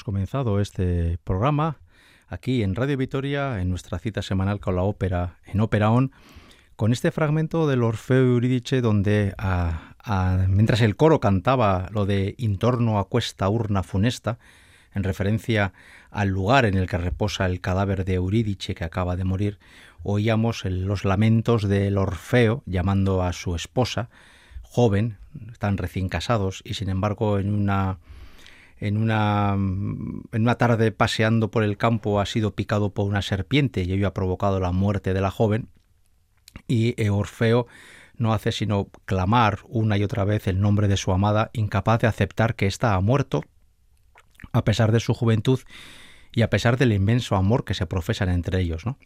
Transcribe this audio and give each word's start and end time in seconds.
hemos 0.00 0.04
comenzado 0.04 0.60
este 0.60 1.18
programa 1.24 1.76
aquí 2.26 2.62
en 2.62 2.74
Radio 2.74 2.96
Vitoria, 2.96 3.60
en 3.60 3.68
nuestra 3.68 3.98
cita 3.98 4.22
semanal 4.22 4.58
con 4.58 4.74
la 4.74 4.82
ópera, 4.82 5.36
en 5.44 5.60
Ópera 5.60 5.90
On, 5.90 6.10
con 6.74 6.92
este 6.92 7.10
fragmento 7.10 7.68
del 7.68 7.82
Orfeo 7.82 8.22
Eurídice 8.22 8.80
donde, 8.80 9.34
mientras 10.48 10.80
el 10.80 10.96
coro 10.96 11.20
cantaba 11.20 11.90
lo 11.92 12.06
de 12.06 12.34
Intorno 12.38 12.98
a 12.98 13.08
cuesta 13.10 13.46
urna 13.50 13.82
funesta, 13.82 14.38
en 14.94 15.04
referencia 15.04 15.74
al 16.10 16.28
lugar 16.28 16.64
en 16.64 16.78
el 16.78 16.88
que 16.88 16.96
reposa 16.96 17.44
el 17.44 17.60
cadáver 17.60 18.06
de 18.06 18.14
Eurídice 18.14 18.74
que 18.74 18.84
acaba 18.84 19.16
de 19.16 19.24
morir, 19.24 19.58
oíamos 20.02 20.64
los 20.64 21.04
lamentos 21.04 21.68
del 21.68 21.98
Orfeo 21.98 22.62
llamando 22.64 23.22
a 23.22 23.34
su 23.34 23.54
esposa, 23.54 24.08
joven, 24.62 25.18
están 25.52 25.76
recién 25.76 26.08
casados, 26.08 26.62
y 26.64 26.72
sin 26.72 26.88
embargo 26.88 27.38
en 27.38 27.52
una 27.52 27.98
en 28.80 28.96
una, 28.96 29.52
en 29.52 30.24
una 30.32 30.54
tarde 30.56 30.90
paseando 30.90 31.50
por 31.50 31.62
el 31.62 31.76
campo 31.76 32.18
ha 32.18 32.26
sido 32.26 32.54
picado 32.54 32.92
por 32.92 33.06
una 33.06 33.22
serpiente 33.22 33.82
y 33.82 33.92
ello 33.92 34.08
ha 34.08 34.14
provocado 34.14 34.58
la 34.58 34.72
muerte 34.72 35.12
de 35.12 35.20
la 35.20 35.30
joven 35.30 35.68
y 36.66 37.08
Orfeo 37.08 37.66
no 38.16 38.32
hace 38.32 38.52
sino 38.52 38.88
clamar 39.04 39.60
una 39.68 39.96
y 39.96 40.04
otra 40.04 40.24
vez 40.24 40.46
el 40.46 40.60
nombre 40.60 40.88
de 40.88 40.96
su 40.96 41.12
amada, 41.12 41.50
incapaz 41.52 42.00
de 42.00 42.06
aceptar 42.06 42.54
que 42.54 42.66
ésta 42.66 42.94
ha 42.94 43.00
muerto, 43.00 43.44
a 44.52 44.64
pesar 44.64 44.92
de 44.92 45.00
su 45.00 45.14
juventud 45.14 45.60
y 46.32 46.42
a 46.42 46.50
pesar 46.50 46.76
del 46.76 46.92
inmenso 46.92 47.36
amor 47.36 47.64
que 47.64 47.74
se 47.74 47.86
profesan 47.86 48.28
entre 48.28 48.60
ellos. 48.60 48.84
¿no? 48.86 48.98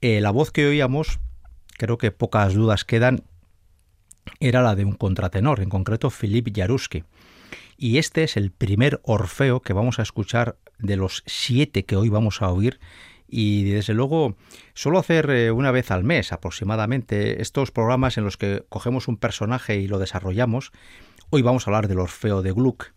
Eh, 0.00 0.20
la 0.20 0.30
voz 0.30 0.50
que 0.50 0.66
oíamos, 0.66 1.20
creo 1.78 1.98
que 1.98 2.10
pocas 2.10 2.54
dudas 2.54 2.84
quedan, 2.84 3.24
era 4.40 4.62
la 4.62 4.74
de 4.74 4.84
un 4.84 4.92
contratenor, 4.92 5.60
en 5.60 5.68
concreto 5.68 6.10
Philip 6.10 6.54
Jaruski. 6.54 7.04
Y 7.76 7.98
este 7.98 8.24
es 8.24 8.36
el 8.36 8.50
primer 8.50 9.00
Orfeo 9.04 9.60
que 9.60 9.72
vamos 9.72 9.98
a 9.98 10.02
escuchar 10.02 10.56
de 10.78 10.96
los 10.96 11.22
siete 11.26 11.84
que 11.84 11.96
hoy 11.96 12.08
vamos 12.08 12.42
a 12.42 12.50
oír. 12.50 12.80
Y 13.28 13.64
desde 13.70 13.94
luego, 13.94 14.36
solo 14.74 14.98
hacer 14.98 15.30
eh, 15.30 15.50
una 15.50 15.70
vez 15.70 15.90
al 15.90 16.04
mes 16.04 16.32
aproximadamente 16.32 17.40
estos 17.40 17.70
programas 17.70 18.18
en 18.18 18.24
los 18.24 18.36
que 18.36 18.64
cogemos 18.68 19.08
un 19.08 19.16
personaje 19.16 19.76
y 19.76 19.88
lo 19.88 19.98
desarrollamos. 19.98 20.70
Hoy 21.30 21.40
vamos 21.40 21.66
a 21.66 21.70
hablar 21.70 21.88
del 21.88 22.00
Orfeo 22.00 22.42
de 22.42 22.52
Gluck. 22.52 22.92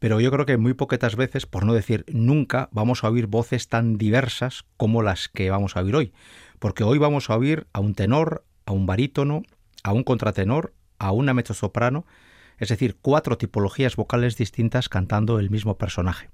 Pero 0.00 0.20
yo 0.20 0.30
creo 0.30 0.44
que 0.44 0.56
muy 0.56 0.74
poquitas 0.74 1.16
veces, 1.16 1.46
por 1.46 1.64
no 1.64 1.72
decir 1.72 2.04
nunca, 2.12 2.68
vamos 2.72 3.04
a 3.04 3.08
oír 3.08 3.26
voces 3.26 3.68
tan 3.68 3.96
diversas 3.96 4.64
como 4.76 5.02
las 5.02 5.28
que 5.28 5.50
vamos 5.50 5.76
a 5.76 5.80
oír 5.80 5.94
hoy. 5.94 6.12
Porque 6.58 6.84
hoy 6.84 6.98
vamos 6.98 7.30
a 7.30 7.36
oír 7.36 7.66
a 7.72 7.80
un 7.80 7.94
tenor, 7.94 8.44
a 8.66 8.72
un 8.72 8.86
barítono, 8.86 9.44
a 9.82 9.92
un 9.92 10.02
contratenor, 10.02 10.74
a 10.98 11.12
una 11.12 11.32
mezzosoprano, 11.32 12.06
es 12.58 12.68
decir, 12.68 12.96
cuatro 13.00 13.38
tipologías 13.38 13.96
vocales 13.96 14.36
distintas 14.36 14.88
cantando 14.88 15.38
el 15.38 15.50
mismo 15.50 15.76
personaje. 15.76 16.30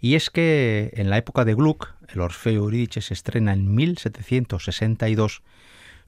Y 0.00 0.14
es 0.14 0.30
que 0.30 0.90
en 0.94 1.10
la 1.10 1.18
época 1.18 1.44
de 1.44 1.54
Gluck, 1.54 1.94
el 2.12 2.20
Orfeo 2.20 2.64
Eurídice 2.64 3.00
se 3.00 3.14
estrena 3.14 3.52
en 3.52 3.74
1762, 3.74 5.42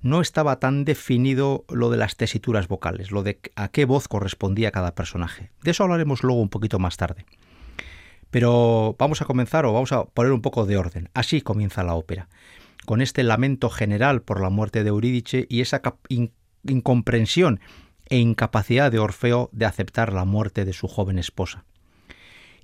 no 0.01 0.21
estaba 0.21 0.61
tan 0.61 0.85
definido 0.85 1.65
lo 1.69 1.91
de 1.91 1.97
las 1.97 2.17
tesituras 2.17 2.69
vocales, 2.69 3.11
lo 3.11 3.23
de 3.23 3.41
a 3.57 3.69
qué 3.69 3.85
voz 3.85 4.07
correspondía 4.07 4.71
cada 4.71 4.95
personaje. 4.95 5.51
De 5.63 5.73
eso 5.73 5.83
hablaremos 5.83 6.23
luego 6.23 6.41
un 6.41 6.51
poquito 6.51 6.79
más 6.79 6.97
tarde. 6.97 7.25
Pero 8.31 8.95
vamos 8.99 9.23
a 9.23 9.25
comenzar 9.25 9.65
o 9.65 9.73
vamos 9.73 9.93
a 9.93 10.05
poner 10.05 10.33
un 10.33 10.43
poco 10.43 10.67
de 10.67 10.77
orden. 10.77 11.09
Así 11.15 11.41
comienza 11.41 11.83
la 11.83 11.95
ópera, 11.95 12.29
con 12.85 13.01
este 13.01 13.23
lamento 13.23 13.71
general 13.71 14.23
por 14.23 14.41
la 14.41 14.51
muerte 14.51 14.85
de 14.85 14.91
Eurídice 14.91 15.47
y 15.49 15.63
esa 15.63 15.81
incomprensión 16.65 17.61
e 18.09 18.19
incapacidad 18.19 18.91
de 18.93 18.99
Orfeo 18.99 19.51
de 19.53 19.67
aceptar 19.67 20.13
la 20.13 20.25
muerte 20.25 20.65
de 20.65 20.73
su 20.73 20.89
joven 20.89 21.19
esposa. 21.19 21.65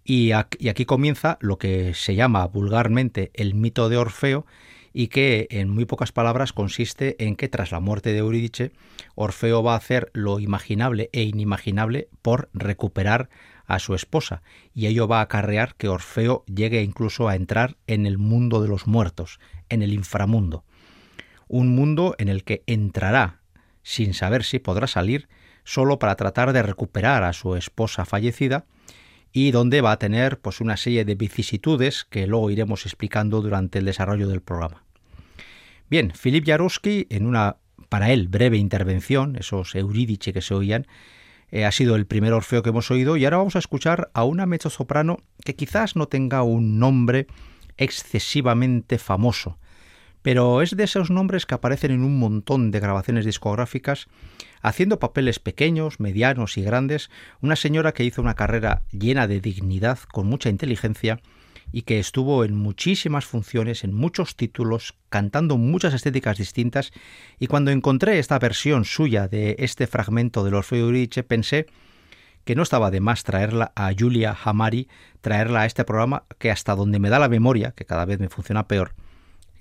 Y 0.04 0.32
aquí 0.32 0.84
comienza 0.84 1.38
lo 1.40 1.56
que 1.56 1.94
se 1.94 2.14
llama 2.14 2.46
vulgarmente 2.46 3.30
el 3.32 3.54
mito 3.54 3.88
de 3.88 3.96
Orfeo 3.96 4.44
y 4.92 5.08
que 5.08 5.48
en 5.50 5.70
muy 5.70 5.86
pocas 5.86 6.12
palabras 6.12 6.52
consiste 6.52 7.16
en 7.24 7.36
que 7.36 7.48
tras 7.48 7.72
la 7.72 7.80
muerte 7.80 8.12
de 8.12 8.18
Eurídice, 8.18 8.72
Orfeo 9.16 9.62
va 9.62 9.74
a 9.74 9.78
hacer 9.78 10.10
lo 10.14 10.38
imaginable 10.38 11.10
e 11.12 11.24
inimaginable 11.24 12.08
por 12.22 12.48
recuperar 12.54 13.28
a 13.66 13.78
su 13.78 13.94
esposa, 13.94 14.42
y 14.72 14.86
ello 14.86 15.08
va 15.08 15.18
a 15.18 15.22
acarrear 15.22 15.74
que 15.74 15.88
Orfeo 15.88 16.44
llegue 16.46 16.82
incluso 16.82 17.28
a 17.28 17.34
entrar 17.34 17.76
en 17.86 18.06
el 18.06 18.18
mundo 18.18 18.62
de 18.62 18.68
los 18.68 18.86
muertos, 18.86 19.40
en 19.68 19.82
el 19.82 19.92
inframundo, 19.92 20.64
un 21.48 21.74
mundo 21.74 22.14
en 22.18 22.28
el 22.28 22.44
que 22.44 22.62
entrará 22.66 23.40
sin 23.84 24.14
saber 24.14 24.42
si 24.42 24.58
podrá 24.58 24.88
salir, 24.88 25.28
solo 25.62 26.00
para 26.00 26.16
tratar 26.16 26.52
de 26.52 26.64
recuperar 26.64 27.22
a 27.22 27.32
su 27.32 27.54
esposa 27.54 28.04
fallecida 28.04 28.64
y 29.32 29.52
donde 29.52 29.80
va 29.80 29.92
a 29.92 29.98
tener 29.98 30.40
pues 30.40 30.60
una 30.60 30.76
serie 30.76 31.04
de 31.04 31.14
vicisitudes 31.14 32.04
que 32.04 32.26
luego 32.26 32.50
iremos 32.50 32.86
explicando 32.86 33.40
durante 33.40 33.78
el 33.78 33.84
desarrollo 33.84 34.28
del 34.28 34.42
programa. 34.42 34.82
Bien, 35.88 36.12
Philip 36.20 36.44
Jaruski 36.46 37.06
en 37.10 37.26
una 37.26 37.58
para 37.88 38.10
él 38.12 38.28
breve 38.28 38.56
intervención, 38.56 39.36
esos 39.36 39.74
Eurídice 39.74 40.32
que 40.32 40.40
se 40.40 40.54
oían, 40.54 40.86
eh, 41.50 41.64
ha 41.64 41.72
sido 41.72 41.94
el 41.94 42.06
primer 42.06 42.32
Orfeo 42.32 42.62
que 42.62 42.70
hemos 42.70 42.90
oído 42.90 43.16
y 43.16 43.24
ahora 43.24 43.36
vamos 43.36 43.54
a 43.54 43.60
escuchar 43.60 44.10
a 44.14 44.24
una 44.24 44.46
mezzosoprano 44.46 45.18
que 45.44 45.54
quizás 45.54 45.94
no 45.94 46.08
tenga 46.08 46.42
un 46.42 46.78
nombre 46.78 47.26
excesivamente 47.76 48.98
famoso, 48.98 49.58
pero 50.24 50.62
es 50.62 50.74
de 50.74 50.84
esos 50.84 51.10
nombres 51.10 51.44
que 51.44 51.54
aparecen 51.54 51.90
en 51.90 52.02
un 52.02 52.18
montón 52.18 52.70
de 52.70 52.80
grabaciones 52.80 53.26
discográficas, 53.26 54.06
haciendo 54.62 54.98
papeles 54.98 55.38
pequeños, 55.38 56.00
medianos 56.00 56.56
y 56.56 56.62
grandes, 56.62 57.10
una 57.42 57.56
señora 57.56 57.92
que 57.92 58.04
hizo 58.04 58.22
una 58.22 58.32
carrera 58.32 58.84
llena 58.90 59.26
de 59.26 59.42
dignidad, 59.42 59.98
con 60.10 60.26
mucha 60.26 60.48
inteligencia, 60.48 61.20
y 61.72 61.82
que 61.82 61.98
estuvo 61.98 62.42
en 62.42 62.56
muchísimas 62.56 63.26
funciones, 63.26 63.84
en 63.84 63.92
muchos 63.92 64.34
títulos, 64.34 64.94
cantando 65.10 65.58
muchas 65.58 65.92
estéticas 65.92 66.38
distintas, 66.38 66.92
y 67.38 67.46
cuando 67.46 67.70
encontré 67.70 68.18
esta 68.18 68.38
versión 68.38 68.86
suya 68.86 69.28
de 69.28 69.56
este 69.58 69.86
fragmento 69.86 70.42
del 70.42 70.54
Orfeo 70.54 70.86
Euridice, 70.86 71.22
pensé 71.22 71.66
que 72.46 72.54
no 72.54 72.62
estaba 72.62 72.90
de 72.90 73.00
más 73.00 73.24
traerla 73.24 73.72
a 73.76 73.92
Julia 73.92 74.34
Hamari, 74.42 74.88
traerla 75.20 75.60
a 75.60 75.66
este 75.66 75.84
programa 75.84 76.24
que 76.38 76.50
hasta 76.50 76.74
donde 76.74 76.98
me 76.98 77.10
da 77.10 77.18
la 77.18 77.28
memoria, 77.28 77.72
que 77.72 77.84
cada 77.84 78.06
vez 78.06 78.18
me 78.20 78.30
funciona 78.30 78.66
peor, 78.68 78.94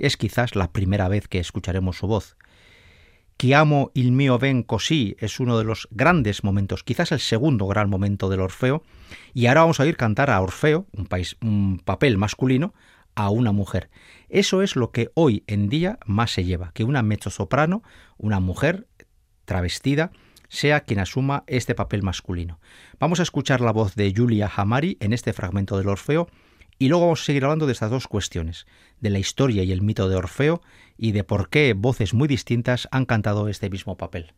es 0.03 0.17
quizás 0.17 0.55
la 0.55 0.71
primera 0.71 1.07
vez 1.07 1.27
que 1.27 1.39
escucharemos 1.39 1.97
su 1.97 2.07
voz. 2.07 2.35
amo 3.55 3.91
il 3.93 4.11
mio 4.11 4.37
ben 4.37 4.63
così 4.63 5.15
es 5.19 5.39
uno 5.39 5.57
de 5.57 5.63
los 5.63 5.87
grandes 5.91 6.43
momentos, 6.43 6.83
quizás 6.83 7.11
el 7.11 7.19
segundo 7.19 7.67
gran 7.67 7.89
momento 7.89 8.29
del 8.29 8.41
Orfeo, 8.41 8.83
y 9.33 9.47
ahora 9.47 9.61
vamos 9.61 9.79
a 9.79 9.83
oír 9.83 9.97
cantar 9.97 10.29
a 10.29 10.41
Orfeo, 10.41 10.87
un, 10.91 11.07
un 11.41 11.79
papel 11.79 12.17
masculino, 12.17 12.73
a 13.15 13.29
una 13.29 13.51
mujer. 13.51 13.89
Eso 14.29 14.61
es 14.61 14.75
lo 14.75 14.91
que 14.91 15.09
hoy 15.13 15.43
en 15.47 15.69
día 15.69 15.99
más 16.05 16.31
se 16.31 16.43
lleva, 16.43 16.71
que 16.73 16.83
una 16.83 17.01
mezzosoprano, 17.01 17.83
una 18.17 18.39
mujer 18.39 18.87
travestida, 19.45 20.11
sea 20.49 20.81
quien 20.81 20.99
asuma 20.99 21.43
este 21.47 21.75
papel 21.75 22.03
masculino. 22.03 22.59
Vamos 22.99 23.19
a 23.19 23.23
escuchar 23.23 23.61
la 23.61 23.71
voz 23.71 23.95
de 23.95 24.13
Julia 24.15 24.51
Hamari 24.55 24.97
en 24.99 25.13
este 25.13 25.33
fragmento 25.33 25.77
del 25.77 25.89
Orfeo 25.89 26.27
y 26.79 26.89
luego 26.89 27.05
vamos 27.05 27.21
a 27.21 27.25
seguir 27.25 27.43
hablando 27.43 27.65
de 27.65 27.73
estas 27.73 27.91
dos 27.91 28.07
cuestiones, 28.07 28.65
de 28.99 29.09
la 29.09 29.19
historia 29.19 29.63
y 29.63 29.71
el 29.71 29.81
mito 29.81 30.09
de 30.09 30.15
Orfeo 30.15 30.61
y 30.97 31.11
de 31.11 31.23
por 31.23 31.49
qué 31.49 31.73
voces 31.73 32.13
muy 32.13 32.27
distintas 32.27 32.87
han 32.91 33.05
cantado 33.05 33.47
este 33.47 33.69
mismo 33.69 33.97
papel. 33.97 34.33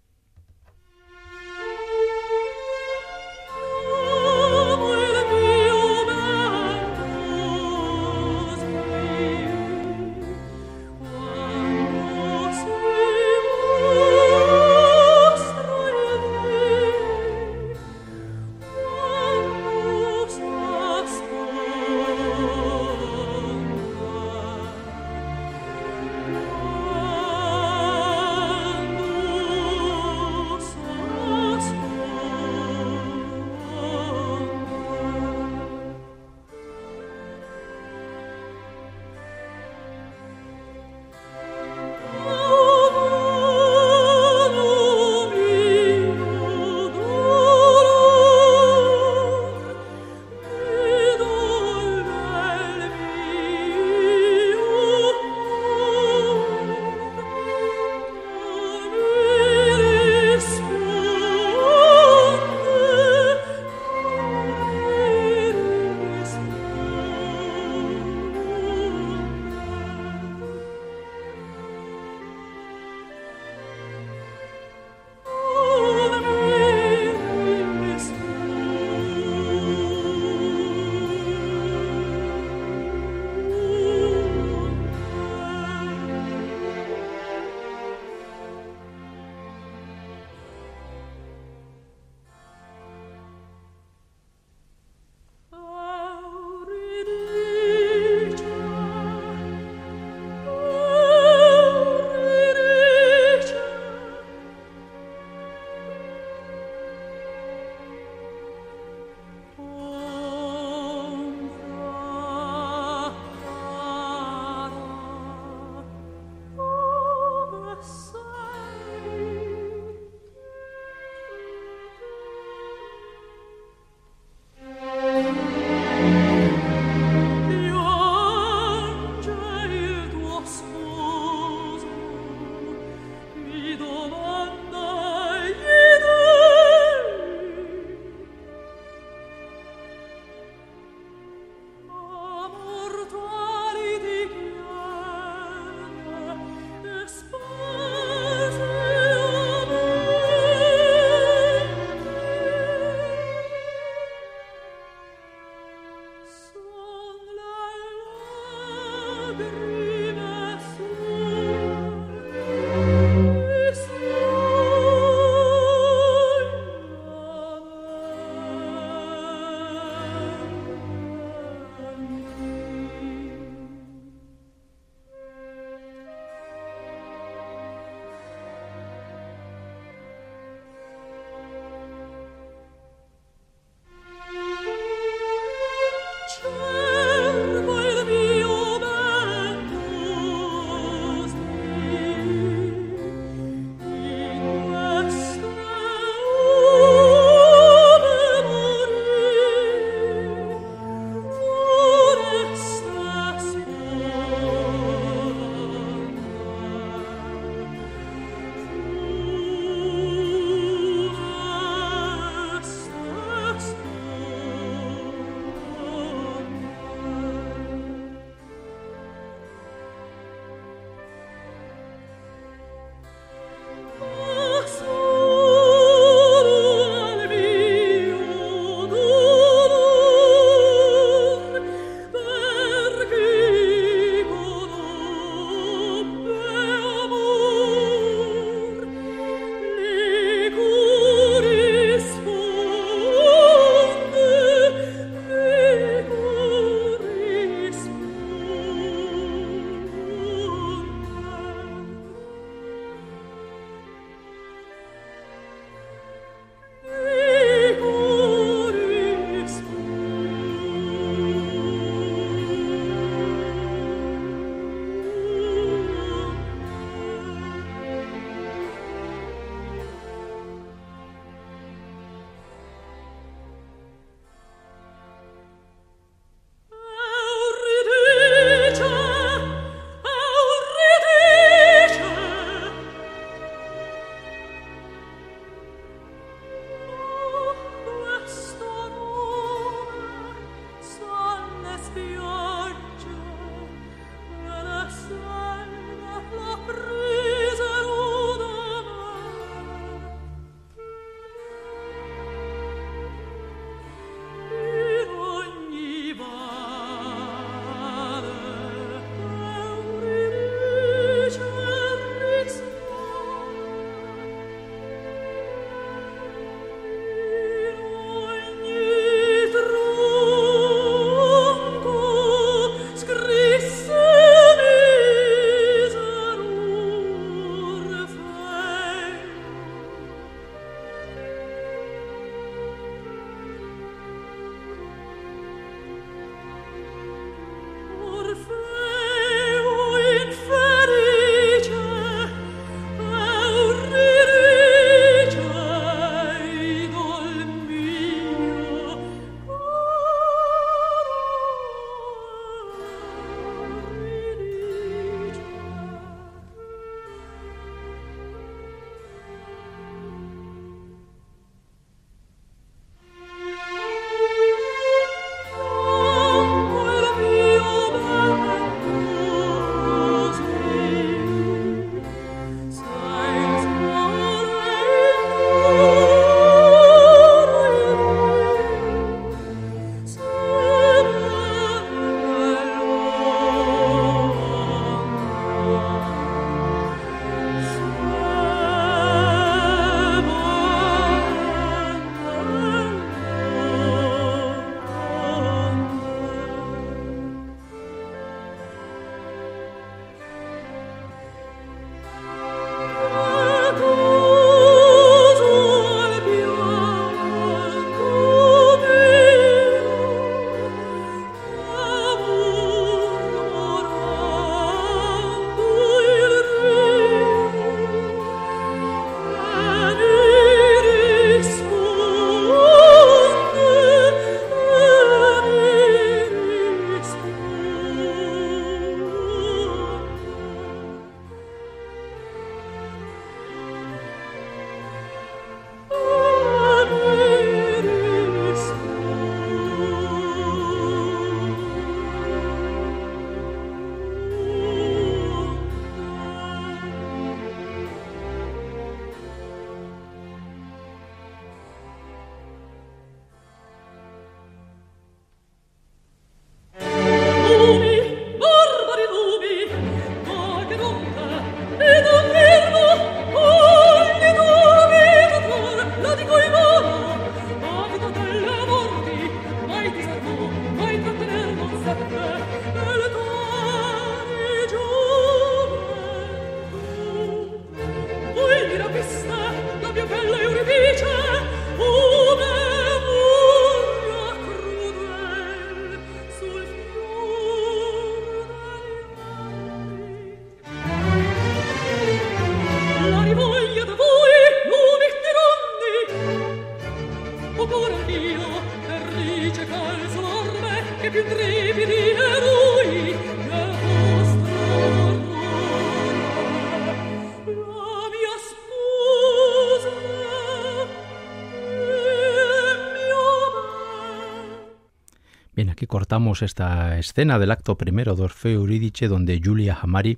Cortamos 515.96 516.42
esta 516.42 517.00
escena 517.00 517.40
del 517.40 517.52
acto 517.52 517.78
primero 517.78 518.18
de 518.18 518.24
Orfeo 518.24 518.60
Eurídice 518.60 519.08
donde 519.08 519.40
Julia 519.42 519.80
Hamari 519.82 520.18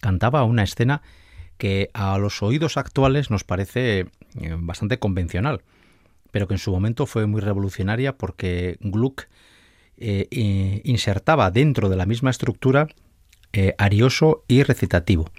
cantaba 0.00 0.42
una 0.42 0.64
escena 0.64 1.00
que 1.58 1.90
a 1.94 2.18
los 2.18 2.42
oídos 2.42 2.76
actuales 2.76 3.30
nos 3.30 3.44
parece 3.44 4.00
eh, 4.00 4.06
bastante 4.58 4.98
convencional, 4.98 5.62
pero 6.32 6.48
que 6.48 6.54
en 6.54 6.58
su 6.58 6.72
momento 6.72 7.06
fue 7.06 7.26
muy 7.26 7.40
revolucionaria 7.40 8.18
porque 8.18 8.78
Gluck 8.80 9.28
eh, 9.96 10.80
insertaba 10.82 11.52
dentro 11.52 11.88
de 11.88 11.94
la 11.94 12.04
misma 12.04 12.30
estructura 12.30 12.88
eh, 13.52 13.76
arioso 13.78 14.42
y 14.48 14.64
recitativo. 14.64 15.30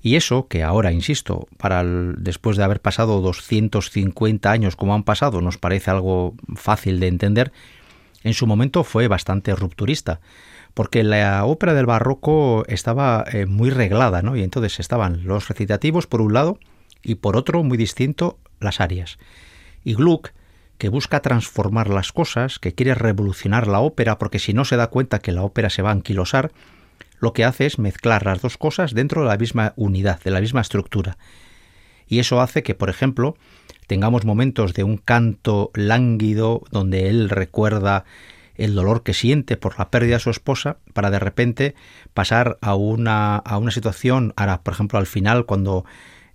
Y 0.00 0.16
eso, 0.16 0.48
que 0.48 0.62
ahora, 0.62 0.90
insisto, 0.90 1.48
para 1.58 1.84
después 1.84 2.56
de 2.56 2.64
haber 2.64 2.80
pasado 2.80 3.20
250 3.20 4.50
años 4.50 4.74
como 4.74 4.94
han 4.94 5.04
pasado, 5.04 5.42
nos 5.42 5.58
parece 5.58 5.90
algo 5.90 6.34
fácil 6.56 6.98
de 6.98 7.08
entender, 7.08 7.52
en 8.24 8.34
su 8.34 8.46
momento 8.46 8.84
fue 8.84 9.08
bastante 9.08 9.54
rupturista, 9.54 10.20
porque 10.74 11.02
la 11.02 11.44
ópera 11.44 11.74
del 11.74 11.86
barroco 11.86 12.64
estaba 12.68 13.24
eh, 13.30 13.46
muy 13.46 13.70
reglada, 13.70 14.22
¿no? 14.22 14.36
Y 14.36 14.42
entonces 14.42 14.80
estaban 14.80 15.24
los 15.24 15.48
recitativos 15.48 16.06
por 16.06 16.20
un 16.20 16.32
lado 16.32 16.58
y 17.02 17.16
por 17.16 17.36
otro, 17.36 17.62
muy 17.62 17.76
distinto, 17.76 18.38
las 18.60 18.80
arias. 18.80 19.18
Y 19.84 19.94
Gluck, 19.94 20.30
que 20.78 20.88
busca 20.88 21.20
transformar 21.20 21.88
las 21.90 22.12
cosas, 22.12 22.58
que 22.58 22.74
quiere 22.74 22.94
revolucionar 22.94 23.66
la 23.66 23.80
ópera, 23.80 24.18
porque 24.18 24.38
si 24.38 24.52
no 24.52 24.64
se 24.64 24.76
da 24.76 24.88
cuenta 24.88 25.18
que 25.18 25.32
la 25.32 25.42
ópera 25.42 25.70
se 25.70 25.82
va 25.82 25.90
a 25.90 25.92
anquilosar, 25.92 26.52
lo 27.18 27.32
que 27.32 27.44
hace 27.44 27.66
es 27.66 27.78
mezclar 27.78 28.26
las 28.26 28.42
dos 28.42 28.56
cosas 28.56 28.94
dentro 28.94 29.22
de 29.22 29.28
la 29.28 29.36
misma 29.36 29.74
unidad, 29.76 30.20
de 30.22 30.32
la 30.32 30.40
misma 30.40 30.60
estructura. 30.60 31.18
Y 32.08 32.18
eso 32.18 32.40
hace 32.40 32.62
que, 32.62 32.74
por 32.74 32.90
ejemplo, 32.90 33.36
tengamos 33.86 34.24
momentos 34.24 34.74
de 34.74 34.84
un 34.84 34.96
canto 34.96 35.70
lánguido 35.74 36.62
donde 36.70 37.08
él 37.08 37.28
recuerda 37.28 38.04
el 38.56 38.74
dolor 38.74 39.02
que 39.02 39.14
siente 39.14 39.56
por 39.56 39.78
la 39.78 39.90
pérdida 39.90 40.16
de 40.16 40.20
su 40.20 40.30
esposa 40.30 40.76
para 40.92 41.10
de 41.10 41.18
repente 41.18 41.74
pasar 42.14 42.58
a 42.60 42.74
una, 42.74 43.36
a 43.36 43.58
una 43.58 43.70
situación, 43.70 44.34
ahora, 44.36 44.62
por 44.62 44.74
ejemplo, 44.74 44.98
al 44.98 45.06
final, 45.06 45.46
cuando 45.46 45.84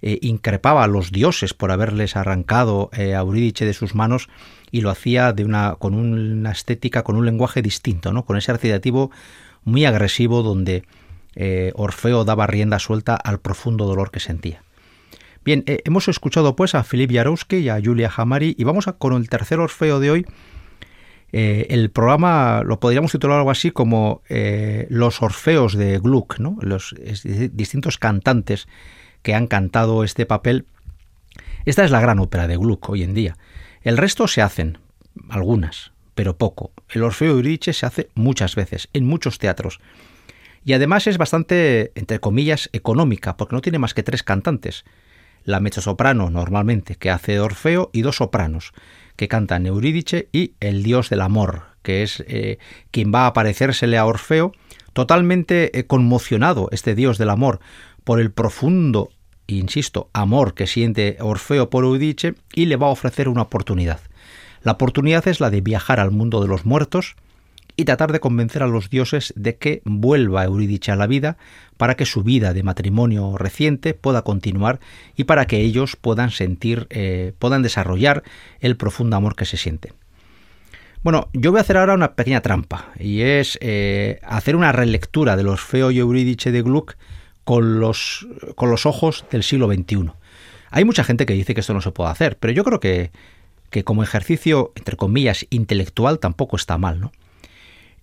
eh, 0.02 0.20
increpaba 0.22 0.84
a 0.84 0.88
los 0.88 1.12
dioses 1.12 1.54
por 1.54 1.72
haberles 1.72 2.16
arrancado 2.16 2.90
eh, 2.94 3.16
a 3.16 3.20
Eurídice 3.20 3.66
de 3.66 3.74
sus 3.74 3.96
manos 3.96 4.30
y 4.72 4.82
lo 4.82 4.90
hacía 4.90 5.34
de 5.34 5.44
una, 5.44 5.76
con 5.80 5.96
una 5.96 6.52
estética, 6.52 7.04
con 7.04 7.16
un 7.16 7.26
lenguaje 7.26 7.62
distinto, 7.62 8.14
¿no? 8.14 8.26
con 8.26 8.38
ese 8.38 8.54
recitativo 8.54 9.10
muy 9.64 9.86
agresivo 9.86 10.44
donde 10.44 10.84
eh, 11.36 11.72
Orfeo 11.76 12.26
daba 12.26 12.48
rienda 12.48 12.80
suelta 12.80 13.16
al 13.16 13.40
profundo 13.40 13.86
dolor 13.86 14.12
que 14.12 14.20
sentía. 14.20 14.64
Bien, 15.48 15.64
eh, 15.66 15.82
hemos 15.86 16.10
escuchado 16.10 16.58
pues 16.58 16.76
a 16.76 16.84
Filip 16.84 17.10
Jarowski 17.10 17.60
y 17.60 17.70
a 17.70 17.80
Julia 17.82 18.12
Hamari 18.14 18.54
y 18.60 18.66
vamos 18.66 18.90
a, 18.90 18.98
con 18.98 19.14
el 19.14 19.30
tercer 19.30 19.62
Orfeo 19.62 20.02
de 20.02 20.12
hoy. 20.12 20.26
Eh, 21.32 21.68
el 21.70 21.90
programa 21.90 22.64
lo 22.66 22.82
podríamos 22.82 23.14
titular 23.14 23.38
algo 23.38 23.50
así 23.50 23.72
como 23.72 24.24
eh, 24.28 24.88
Los 24.90 25.22
Orfeos 25.22 25.78
de 25.78 26.00
Gluck, 26.00 26.40
¿no? 26.40 26.58
los 26.60 26.94
distintos 27.54 27.98
cantantes 27.98 28.68
que 29.22 29.36
han 29.36 29.48
cantado 29.48 30.04
este 30.04 30.26
papel. 30.26 30.66
Esta 31.64 31.86
es 31.86 31.92
la 31.92 32.02
gran 32.02 32.20
ópera 32.20 32.50
de 32.50 32.58
Gluck 32.58 32.90
hoy 32.90 33.04
en 33.04 33.14
día. 33.14 33.38
El 33.84 33.96
resto 33.96 34.28
se 34.28 34.42
hacen, 34.42 34.80
algunas, 35.30 35.94
pero 36.14 36.38
poco. 36.38 36.74
El 36.90 37.04
Orfeo 37.04 37.32
Euridice 37.32 37.72
se 37.72 37.86
hace 37.86 38.10
muchas 38.16 38.56
veces, 38.56 38.90
en 38.92 39.06
muchos 39.06 39.40
teatros. 39.40 39.80
Y 40.66 40.74
además 40.74 41.08
es 41.08 41.18
bastante, 41.18 41.94
entre 41.96 42.20
comillas, 42.20 42.70
económica, 42.74 43.38
porque 43.38 43.56
no 43.56 43.62
tiene 43.62 43.80
más 43.80 43.94
que 43.94 44.04
tres 44.04 44.24
cantantes 44.24 44.84
la 45.48 45.62
mezzosoprano 45.62 46.30
normalmente 46.30 46.96
que 46.96 47.10
hace 47.10 47.40
Orfeo 47.40 47.90
y 47.94 48.02
dos 48.02 48.18
sopranos 48.18 48.74
que 49.16 49.30
cantan 49.30 49.66
Eurídice 49.66 50.28
y 50.34 50.56
el 50.60 50.84
dios 50.84 51.10
del 51.10 51.22
amor, 51.22 51.64
que 51.84 52.04
es 52.04 52.22
eh, 52.28 52.60
quien 52.92 53.14
va 53.16 53.22
a 53.22 53.28
aparecérsele 53.28 53.98
a 53.98 54.06
Orfeo, 54.06 54.52
totalmente 54.92 55.80
eh, 55.80 55.86
conmocionado 55.86 56.68
este 56.74 56.96
dios 56.96 57.18
del 57.18 57.30
amor 57.30 57.62
por 58.04 58.20
el 58.20 58.32
profundo, 58.32 59.10
insisto, 59.48 60.10
amor 60.12 60.54
que 60.54 60.68
siente 60.68 61.16
Orfeo 61.22 61.70
por 61.70 61.86
Eurídice 61.86 62.36
y 62.54 62.66
le 62.66 62.76
va 62.76 62.88
a 62.88 62.92
ofrecer 62.92 63.30
una 63.30 63.44
oportunidad. 63.44 64.02
La 64.64 64.74
oportunidad 64.74 65.30
es 65.30 65.40
la 65.40 65.50
de 65.50 65.62
viajar 65.62 66.02
al 66.02 66.12
mundo 66.12 66.42
de 66.42 66.50
los 66.50 66.66
muertos, 66.66 67.16
y 67.78 67.86
tratar 67.86 68.12
de 68.12 68.20
convencer 68.20 68.64
a 68.64 68.68
los 68.68 68.90
dioses 68.90 69.32
de 69.38 69.56
que 69.56 69.82
vuelva 69.86 70.44
Eurídice 70.44 70.92
a 70.92 70.96
la 70.96 71.08
vida 71.08 71.38
para 71.78 71.96
que 71.96 72.08
su 72.08 72.24
vida 72.24 72.54
de 72.54 72.64
matrimonio 72.64 73.38
reciente 73.38 73.94
pueda 73.94 74.24
continuar 74.24 74.80
y 75.16 75.26
para 75.26 75.46
que 75.46 75.62
ellos 75.62 75.96
puedan 75.96 76.32
sentir, 76.32 76.88
eh, 76.90 77.34
puedan 77.38 77.62
desarrollar 77.62 78.24
el 78.60 78.76
profundo 78.76 79.16
amor 79.16 79.36
que 79.36 79.46
se 79.46 79.58
sienten. 79.58 79.94
Bueno, 81.04 81.30
yo 81.34 81.52
voy 81.52 81.60
a 81.60 81.62
hacer 81.62 81.78
ahora 81.78 81.94
una 81.94 82.16
pequeña 82.16 82.42
trampa 82.42 82.88
y 83.00 83.22
es 83.22 83.60
eh, 83.62 84.20
hacer 84.24 84.56
una 84.56 84.72
relectura 84.72 85.38
de 85.38 85.44
los 85.44 85.62
Feo 85.62 85.92
y 85.92 86.00
Eurídice 86.00 86.52
de 86.52 86.64
Gluck 86.64 86.96
con 87.44 87.80
los, 87.80 88.28
con 88.56 88.72
los 88.72 88.88
ojos 88.88 89.24
del 89.32 89.44
siglo 89.44 89.72
XXI. 89.72 90.10
Hay 90.72 90.84
mucha 90.84 91.04
gente 91.04 91.28
que 91.28 91.34
dice 91.34 91.54
que 91.54 91.62
esto 91.62 91.76
no 91.76 91.82
se 91.82 91.92
puede 91.92 92.10
hacer, 92.10 92.38
pero 92.40 92.52
yo 92.52 92.64
creo 92.64 92.80
que, 92.80 93.12
que 93.70 93.84
como 93.84 94.02
ejercicio, 94.02 94.74
entre 94.76 94.98
comillas, 94.98 95.46
intelectual 95.52 96.18
tampoco 96.18 96.56
está 96.56 96.80
mal, 96.80 97.00
¿no? 97.00 97.12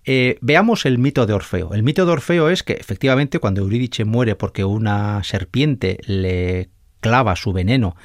Eh, 0.07 0.37
veamos 0.43 0.85
el 0.85 0.99
mito 0.99 1.27
de 1.27 1.33
Orfeo. 1.33 1.73
El 1.73 1.83
mito 1.83 2.05
de 2.05 2.13
Orfeo 2.13 2.51
es 2.51 2.63
que 2.63 2.75
efectivamente 2.75 3.39
cuando 3.39 3.63
Eurídice 3.63 4.05
muere 4.05 4.37
porque 4.37 4.65
una 4.65 5.23
serpiente 5.25 5.99
le 6.07 6.69
clava 7.01 7.37
su 7.37 7.53
veneno 7.53 7.97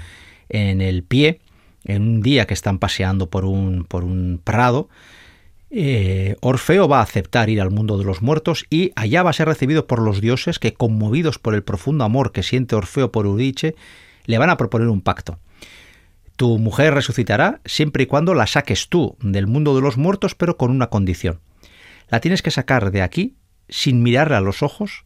en 0.47 0.81
el 0.81 1.03
pie, 1.03 1.41
en 1.83 2.01
un 2.03 2.21
día 2.21 2.47
que 2.47 2.53
están 2.53 2.79
paseando 2.79 3.29
por 3.29 3.45
un, 3.45 4.41
prado, 4.43 4.89
eh, 5.71 6.37
Orfeo 6.41 6.87
va 6.87 6.99
a 6.99 7.03
aceptar 7.03 7.49
ir 7.49 7.61
al 7.61 7.69
mundo 7.69 7.97
de 7.97 8.05
los 8.05 8.21
muertos 8.21 8.65
y 8.69 8.91
allá 8.95 9.21
va 9.21 9.29
a 9.31 9.33
ser 9.33 9.47
recibido 9.47 9.85
por 9.85 10.01
los 10.01 10.21
dioses 10.21 10.57
que, 10.57 10.73
conmovidos 10.73 11.37
por 11.37 11.53
el 11.53 11.63
profundo 11.63 12.05
amor 12.05 12.31
que 12.31 12.43
siente 12.43 12.75
Orfeo 12.75 13.11
por 13.11 13.25
Eurídice, 13.25 13.75
le 14.25 14.37
van 14.37 14.49
a 14.49 14.57
proponer 14.57 14.87
un 14.87 15.01
pacto. 15.01 15.37
Tu 16.37 16.57
mujer 16.57 16.93
resucitará 16.93 17.59
siempre 17.65 18.03
y 18.03 18.05
cuando 18.05 18.33
la 18.33 18.47
saques 18.47 18.87
tú 18.87 19.17
del 19.19 19.47
mundo 19.47 19.75
de 19.75 19.81
los 19.81 19.97
muertos, 19.97 20.35
pero 20.35 20.55
con 20.55 20.71
una 20.71 20.87
condición 20.87 21.39
la 22.09 22.19
tienes 22.19 22.41
que 22.41 22.51
sacar 22.51 22.91
de 22.91 23.01
aquí 23.01 23.35
sin 23.67 24.03
mirarle 24.03 24.35
a 24.35 24.41
los 24.41 24.63
ojos 24.63 25.05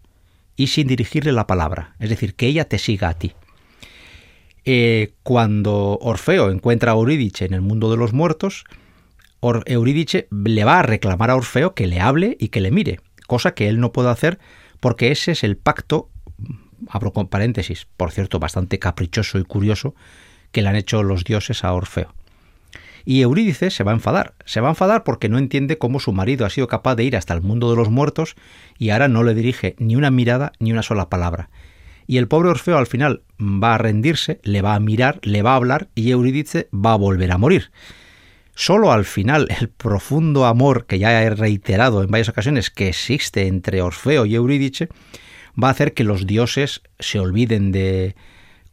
y 0.56 0.68
sin 0.68 0.88
dirigirle 0.88 1.32
la 1.32 1.48
palabra, 1.48 1.96
es 2.00 2.10
decir, 2.10 2.36
que 2.36 2.48
ella 2.48 2.66
te 2.66 2.80
siga 2.80 3.10
a 3.10 3.18
ti. 3.18 3.34
Eh, 4.66 5.14
cuando 5.24 5.98
Orfeo 6.00 6.50
encuentra 6.50 6.92
a 6.92 6.96
Eurídice 6.96 7.46
en 7.46 7.54
el 7.54 7.62
mundo 7.62 7.92
de 7.92 7.98
los 7.98 8.14
muertos, 8.14 8.64
Eurídice 9.66 10.28
le 10.32 10.64
va 10.64 10.80
a 10.80 10.84
reclamar 10.84 11.30
a 11.30 11.36
Orfeo 11.36 11.74
que 11.74 11.88
le 11.88 12.00
hable 12.00 12.38
y 12.40 12.48
que 12.48 12.62
le 12.62 12.72
mire, 12.72 13.02
cosa 13.28 13.54
que 13.54 13.68
él 13.68 13.80
no 13.80 13.92
puede 13.92 14.10
hacer 14.10 14.40
porque 14.80 15.12
ese 15.12 15.32
es 15.32 15.44
el 15.44 15.58
pacto, 15.58 16.10
abro 16.88 17.12
con 17.14 17.28
paréntesis, 17.28 17.88
por 17.98 18.12
cierto, 18.12 18.40
bastante 18.40 18.80
caprichoso 18.80 19.38
y 19.40 19.44
curioso, 19.44 19.96
que 20.52 20.62
le 20.62 20.70
han 20.70 20.76
hecho 20.76 21.04
los 21.04 21.24
dioses 21.24 21.64
a 21.64 21.74
Orfeo. 21.74 22.14
Y 23.06 23.22
Eurídice 23.22 23.70
se 23.70 23.84
va 23.84 23.92
a 23.92 23.96
enfadar. 23.96 24.34
Se 24.46 24.62
va 24.62 24.70
a 24.70 24.72
enfadar 24.72 25.04
porque 25.04 25.30
no 25.30 25.38
entiende 25.38 25.78
cómo 25.78 26.00
su 26.00 26.14
marido 26.14 26.46
ha 26.46 26.50
sido 26.50 26.68
capaz 26.68 26.96
de 26.96 27.04
ir 27.04 27.18
hasta 27.18 27.34
el 27.34 27.42
mundo 27.42 27.70
de 27.70 27.76
los 27.76 27.90
muertos 27.90 28.36
y 28.78 28.92
ahora 28.92 29.08
no 29.08 29.24
le 29.24 29.34
dirige 29.34 29.76
ni 29.78 29.96
una 29.96 30.12
mirada 30.12 30.54
ni 30.60 30.72
una 30.72 30.84
sola 30.84 31.10
palabra. 31.10 31.50
Y 32.08 32.18
el 32.18 32.28
pobre 32.28 32.50
Orfeo 32.50 32.78
al 32.78 32.88
final 32.88 33.24
va 33.40 33.76
a 33.76 33.78
rendirse, 33.78 34.40
le 34.44 34.62
va 34.62 34.76
a 34.76 34.80
mirar, 34.80 35.20
le 35.24 35.42
va 35.42 35.54
a 35.54 35.56
hablar 35.56 35.90
y 35.96 36.12
Eurídice 36.12 36.68
va 36.74 36.94
a 36.94 36.98
volver 36.98 37.32
a 37.32 37.38
morir. 37.38 37.72
Solo 38.56 38.92
al 38.92 39.06
final 39.06 39.48
el 39.60 39.70
profundo 39.70 40.46
amor 40.46 40.86
que 40.86 41.00
ya 41.00 41.24
he 41.24 41.30
reiterado 41.30 42.04
en 42.04 42.12
varias 42.12 42.30
ocasiones 42.30 42.70
que 42.70 42.90
existe 42.90 43.48
entre 43.48 43.82
Orfeo 43.82 44.26
y 44.26 44.36
Eurídice 44.36 44.90
va 45.62 45.70
a 45.70 45.72
hacer 45.72 45.94
que 45.94 46.04
los 46.04 46.28
dioses 46.28 46.82
se 47.00 47.20
olviden 47.20 47.72
de, 47.72 48.16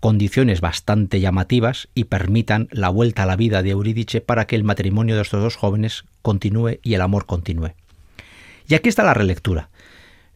condiciones 0.01 0.61
bastante 0.61 1.21
llamativas 1.21 1.89
y 1.95 2.05
permitan 2.05 2.69
la 2.73 2.89
vuelta 2.89 3.23
a 3.23 3.27
la 3.27 3.37
vida 3.37 3.63
de 3.63 3.71
Eurídice 3.71 4.21
para 4.21 4.47
que 4.47 4.57
el 4.57 4.65
matrimonio 4.65 5.15
de 5.15 5.23
estos 5.23 5.43
dos 5.43 5.57
jóvenes 5.57 6.05
continúe 6.23 6.81
y 6.83 6.95
el 6.95 7.03
amor 7.03 7.27
continúe. 7.27 7.75
Y 8.67 8.75
aquí 8.75 8.89
está 8.89 9.05
la 9.05 9.15
relectura. 9.15 9.69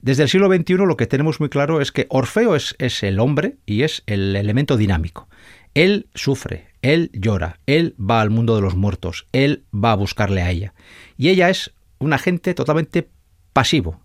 Desde 0.03 0.23
el 0.23 0.29
siglo 0.29 0.55
XXI 0.55 0.75
lo 0.75 0.97
que 0.99 1.07
tenemos 1.07 1.41
muy 1.41 1.49
claro 1.49 1.81
es 1.81 1.91
que 1.91 2.07
Orfeo 2.11 2.57
es, 2.57 2.77
es 2.79 3.03
el 3.03 3.19
hombre 3.19 3.57
y 3.65 3.83
es 3.83 4.03
el 4.07 4.37
elemento 4.37 4.77
dinámico. 4.77 5.29
Él 5.73 6.09
sufre, 6.15 6.69
él 6.83 7.11
llora, 7.15 7.59
él 7.67 7.95
va 7.99 8.21
al 8.21 8.31
mundo 8.31 8.55
de 8.55 8.61
los 8.61 8.77
muertos, 8.77 9.27
él 9.33 9.65
va 9.75 9.93
a 9.93 9.97
buscarle 9.97 10.43
a 10.43 10.51
ella. 10.51 10.75
Y 11.17 11.31
ella 11.31 11.49
es 11.49 11.73
un 11.99 12.13
agente 12.13 12.53
totalmente 12.53 13.09
pasivo. 13.55 14.01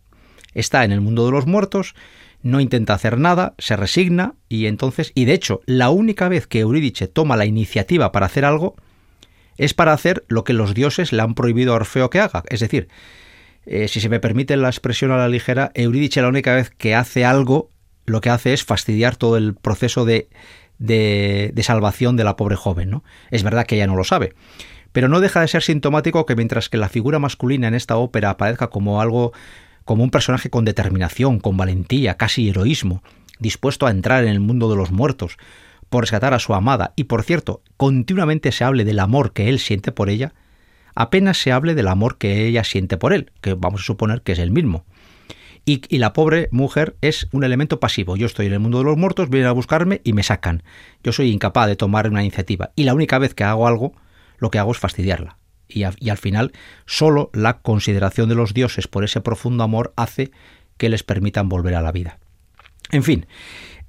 Está 0.54 0.86
en 0.86 0.94
el 0.94 1.02
mundo 1.02 1.26
de 1.26 1.32
los 1.32 1.46
muertos 1.46 1.96
no 2.42 2.60
intenta 2.60 2.94
hacer 2.94 3.18
nada, 3.18 3.54
se 3.58 3.76
resigna 3.76 4.36
y 4.48 4.68
entonces, 4.68 5.12
y 5.16 5.26
de 5.26 5.34
hecho, 5.34 5.62
la 5.66 5.90
única 5.90 6.30
vez 6.30 6.48
que 6.48 6.60
Eurídice 6.60 7.08
toma 7.08 7.38
la 7.38 7.46
iniciativa 7.46 8.12
para 8.12 8.28
hacer 8.28 8.46
algo 8.46 8.76
es 9.58 9.74
para 9.74 9.94
hacer 9.94 10.24
lo 10.30 10.44
que 10.44 10.54
los 10.54 10.74
dioses 10.74 11.12
le 11.12 11.22
han 11.22 11.36
prohibido 11.36 11.74
a 11.74 11.78
Orfeo 11.78 12.10
que 12.10 12.20
haga, 12.20 12.44
es 12.50 12.62
decir, 12.62 12.88
eh, 13.66 13.88
si 13.88 14.00
se 14.00 14.10
me 14.10 14.20
permite 14.20 14.56
la 14.58 14.70
expresión 14.70 15.12
a 15.12 15.18
la 15.18 15.28
ligera, 15.28 15.72
Eurídice 15.74 16.22
la 16.22 16.30
única 16.30 16.56
vez 16.56 16.70
que 16.70 16.96
hace 16.96 17.26
algo, 17.26 17.70
lo 18.06 18.22
que 18.22 18.30
hace 18.30 18.54
es 18.54 18.64
fastidiar 18.64 19.16
todo 19.16 19.38
el 19.38 19.54
proceso 19.54 20.06
de, 20.06 20.30
de, 20.80 21.52
de 21.54 21.64
salvación 21.64 22.16
de 22.16 22.24
la 22.24 22.36
pobre 22.36 22.56
joven. 22.56 22.90
¿no? 22.90 23.04
Es 23.30 23.44
verdad 23.44 23.66
que 23.66 23.76
ella 23.76 23.88
no 23.88 23.96
lo 23.96 24.04
sabe. 24.04 24.34
Pero 24.92 25.08
no 25.08 25.20
deja 25.20 25.42
de 25.42 25.48
ser 25.48 25.62
sintomático 25.62 26.26
que 26.26 26.36
mientras 26.36 26.70
que 26.70 26.78
la 26.78 26.90
figura 26.90 27.20
masculina 27.20 27.68
en 27.68 27.76
esta 27.76 27.98
ópera 27.98 28.32
aparezca 28.32 28.70
como 28.70 29.02
algo 29.02 29.34
como 29.90 30.04
un 30.04 30.12
personaje 30.12 30.52
con 30.52 30.66
determinación, 30.66 31.40
con 31.40 31.58
valentía, 31.58 32.14
casi 32.14 32.48
heroísmo, 32.48 33.02
dispuesto 33.40 33.88
a 33.88 33.90
entrar 33.90 34.24
en 34.24 34.30
el 34.30 34.40
mundo 34.40 34.70
de 34.70 34.76
los 34.76 34.92
muertos, 34.92 35.38
por 35.90 36.04
rescatar 36.04 36.36
a 36.36 36.38
su 36.38 36.54
amada, 36.54 36.94
y 36.96 37.06
por 37.06 37.24
cierto, 37.24 37.64
continuamente 37.76 38.52
se 38.52 38.64
hable 38.64 38.86
del 38.86 39.00
amor 39.00 39.34
que 39.34 39.50
él 39.50 39.58
siente 39.58 39.92
por 39.92 40.12
ella, 40.12 40.36
apenas 40.94 41.40
se 41.40 41.52
hable 41.52 41.74
del 41.74 41.88
amor 41.88 42.20
que 42.20 42.46
ella 42.46 42.64
siente 42.64 42.98
por 42.98 43.14
él, 43.14 43.32
que 43.42 43.56
vamos 43.56 43.82
a 43.82 43.86
suponer 43.86 44.22
que 44.22 44.34
es 44.34 44.38
el 44.38 44.52
mismo. 44.52 44.86
Y, 45.66 45.98
la 45.98 46.14
pobre 46.14 46.50
mujer 46.52 46.96
es 47.02 47.28
un 47.32 47.44
elemento 47.44 47.80
pasivo. 47.80 48.16
Yo 48.16 48.28
estoy 48.28 48.46
en 48.46 48.54
el 48.54 48.60
mundo 48.60 48.78
de 48.78 48.84
los 48.84 48.98
muertos, 48.98 49.32
vienen 49.32 49.50
a 49.50 49.54
buscarme 49.54 50.02
y 50.04 50.14
me 50.14 50.22
sacan. 50.22 50.62
Yo 51.04 51.14
soy 51.14 51.32
incapaz 51.32 51.66
de 51.66 51.76
tomar 51.76 52.08
una 52.08 52.22
iniciativa. 52.22 52.74
Y 52.76 52.84
la 52.84 52.94
única 52.94 53.18
vez 53.18 53.34
que 53.34 53.44
hago 53.44 53.68
algo, 53.68 53.94
lo 54.38 54.52
que 54.52 54.60
hago 54.60 54.72
es 54.72 54.78
fastidiarla. 54.78 55.40
Y, 55.70 55.84
al 55.84 56.18
final, 56.18 56.52
solo 56.88 57.30
la 57.32 57.60
consideración 57.60 58.28
de 58.28 58.36
los 58.36 58.56
dioses 58.56 58.88
por 58.88 59.04
ese 59.04 59.22
profundo 59.22 59.64
amor 59.64 59.94
hace 59.96 60.32
que 60.78 60.90
les 60.90 61.04
permitan 61.04 61.48
volver 61.48 61.76
a 61.76 61.82
la 61.82 61.92
vida. 61.92 62.18
En 62.92 63.04
fin, 63.04 63.28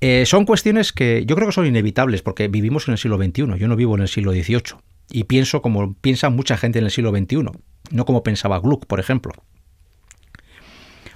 eh, 0.02 0.24
son 0.26 0.44
cuestiones 0.44 0.92
que 0.92 1.24
yo 1.26 1.36
creo 1.36 1.48
que 1.48 1.54
son 1.54 1.66
inevitables 1.66 2.20
porque 2.20 2.48
vivimos 2.48 2.86
en 2.86 2.92
el 2.92 2.98
siglo 2.98 3.16
XXI, 3.16 3.58
yo 3.58 3.66
no 3.66 3.76
vivo 3.76 3.94
en 3.94 4.02
el 4.02 4.08
siglo 4.08 4.32
XVIII 4.32 4.76
y 5.10 5.24
pienso 5.24 5.62
como 5.62 5.94
piensa 5.94 6.30
mucha 6.30 6.56
gente 6.56 6.78
en 6.78 6.84
el 6.84 6.90
siglo 6.90 7.10
XXI, 7.10 7.44
no 7.90 8.04
como 8.04 8.22
pensaba 8.22 8.60
Gluck, 8.60 8.86
por 8.86 9.00
ejemplo. 9.00 9.32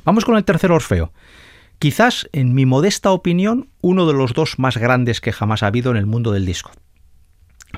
Vamos 0.04 0.24
con 0.24 0.36
el 0.36 0.44
tercer 0.44 0.72
Orfeo. 0.72 1.12
Quizás, 1.78 2.28
en 2.32 2.54
mi 2.54 2.66
modesta 2.66 3.10
opinión, 3.10 3.70
uno 3.80 4.06
de 4.06 4.14
los 4.14 4.32
dos 4.32 4.58
más 4.58 4.76
grandes 4.76 5.20
que 5.20 5.32
jamás 5.32 5.62
ha 5.62 5.66
habido 5.66 5.90
en 5.90 5.96
el 5.96 6.06
mundo 6.06 6.32
del 6.32 6.46
disco. 6.46 6.70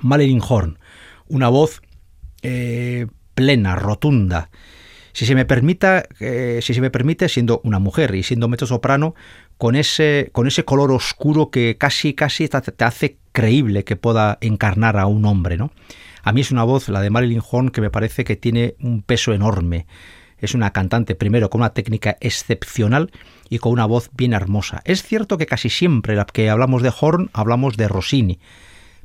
Marilyn 0.02 0.42
Horn, 0.46 0.78
una 1.28 1.48
voz 1.48 1.82
eh, 2.48 3.06
plena, 3.34 3.74
rotunda. 3.74 4.50
Si 5.12 5.26
se 5.26 5.34
me 5.34 5.46
permita, 5.46 6.04
eh, 6.20 6.60
si 6.62 6.74
se 6.74 6.80
me 6.80 6.90
permite, 6.90 7.28
siendo 7.28 7.60
una 7.64 7.78
mujer 7.80 8.14
y 8.14 8.22
siendo 8.22 8.48
mezzo 8.48 8.66
soprano, 8.66 9.14
con 9.58 9.74
ese, 9.74 10.30
con 10.32 10.46
ese 10.46 10.64
color 10.64 10.92
oscuro 10.92 11.50
que 11.50 11.76
casi, 11.76 12.14
casi 12.14 12.48
te 12.48 12.84
hace 12.84 13.18
creíble 13.32 13.82
que 13.82 13.96
pueda 13.96 14.38
encarnar 14.40 14.96
a 14.96 15.06
un 15.06 15.24
hombre, 15.24 15.56
¿no? 15.56 15.72
A 16.22 16.32
mí 16.32 16.40
es 16.40 16.50
una 16.50 16.64
voz, 16.64 16.88
la 16.88 17.00
de 17.00 17.10
Marilyn 17.10 17.42
Horn, 17.50 17.70
que 17.70 17.80
me 17.80 17.90
parece 17.90 18.24
que 18.24 18.36
tiene 18.36 18.76
un 18.80 19.02
peso 19.02 19.32
enorme. 19.32 19.86
Es 20.38 20.54
una 20.54 20.72
cantante, 20.72 21.14
primero, 21.14 21.50
con 21.50 21.62
una 21.62 21.72
técnica 21.72 22.16
excepcional 22.20 23.10
y 23.48 23.58
con 23.58 23.72
una 23.72 23.86
voz 23.86 24.10
bien 24.12 24.34
hermosa. 24.34 24.82
Es 24.84 25.02
cierto 25.02 25.38
que 25.38 25.46
casi 25.46 25.70
siempre 25.70 26.16
que 26.32 26.50
hablamos 26.50 26.82
de 26.82 26.92
Horn 27.00 27.30
hablamos 27.32 27.76
de 27.76 27.88
Rossini, 27.88 28.38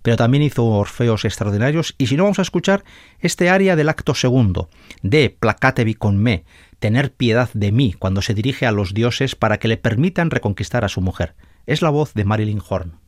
pero 0.01 0.17
también 0.17 0.43
hizo 0.43 0.65
orfeos 0.65 1.25
extraordinarios 1.25 1.95
y 1.97 2.07
si 2.07 2.17
no 2.17 2.23
vamos 2.23 2.39
a 2.39 2.43
escuchar 2.43 2.83
este 3.19 3.49
aria 3.49 3.75
del 3.75 3.89
acto 3.89 4.15
segundo, 4.15 4.69
de 5.01 5.35
Placatevi 5.37 5.93
con 5.93 6.17
me, 6.17 6.43
tener 6.79 7.13
piedad 7.13 7.49
de 7.53 7.71
mí 7.71 7.93
cuando 7.93 8.21
se 8.21 8.33
dirige 8.33 8.65
a 8.65 8.71
los 8.71 8.93
dioses 8.93 9.35
para 9.35 9.59
que 9.59 9.67
le 9.67 9.77
permitan 9.77 10.31
reconquistar 10.31 10.83
a 10.85 10.89
su 10.89 11.01
mujer. 11.01 11.35
Es 11.65 11.81
la 11.81 11.89
voz 11.89 12.13
de 12.13 12.25
Marilyn 12.25 12.61
Horn. 12.67 13.00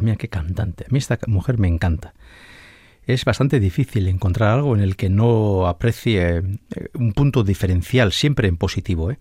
Mía, 0.00 0.16
qué 0.16 0.28
cantante. 0.28 0.84
A 0.84 0.92
mí 0.92 0.98
esta 0.98 1.18
mujer 1.26 1.58
me 1.58 1.68
encanta. 1.68 2.14
Es 3.06 3.24
bastante 3.24 3.60
difícil 3.60 4.08
encontrar 4.08 4.50
algo 4.50 4.74
en 4.74 4.82
el 4.82 4.96
que 4.96 5.08
no 5.08 5.68
aprecie 5.68 6.38
eh, 6.38 6.42
un 6.94 7.12
punto 7.12 7.44
diferencial, 7.44 8.12
siempre 8.12 8.48
en 8.48 8.56
positivo. 8.56 9.12
¿eh? 9.12 9.18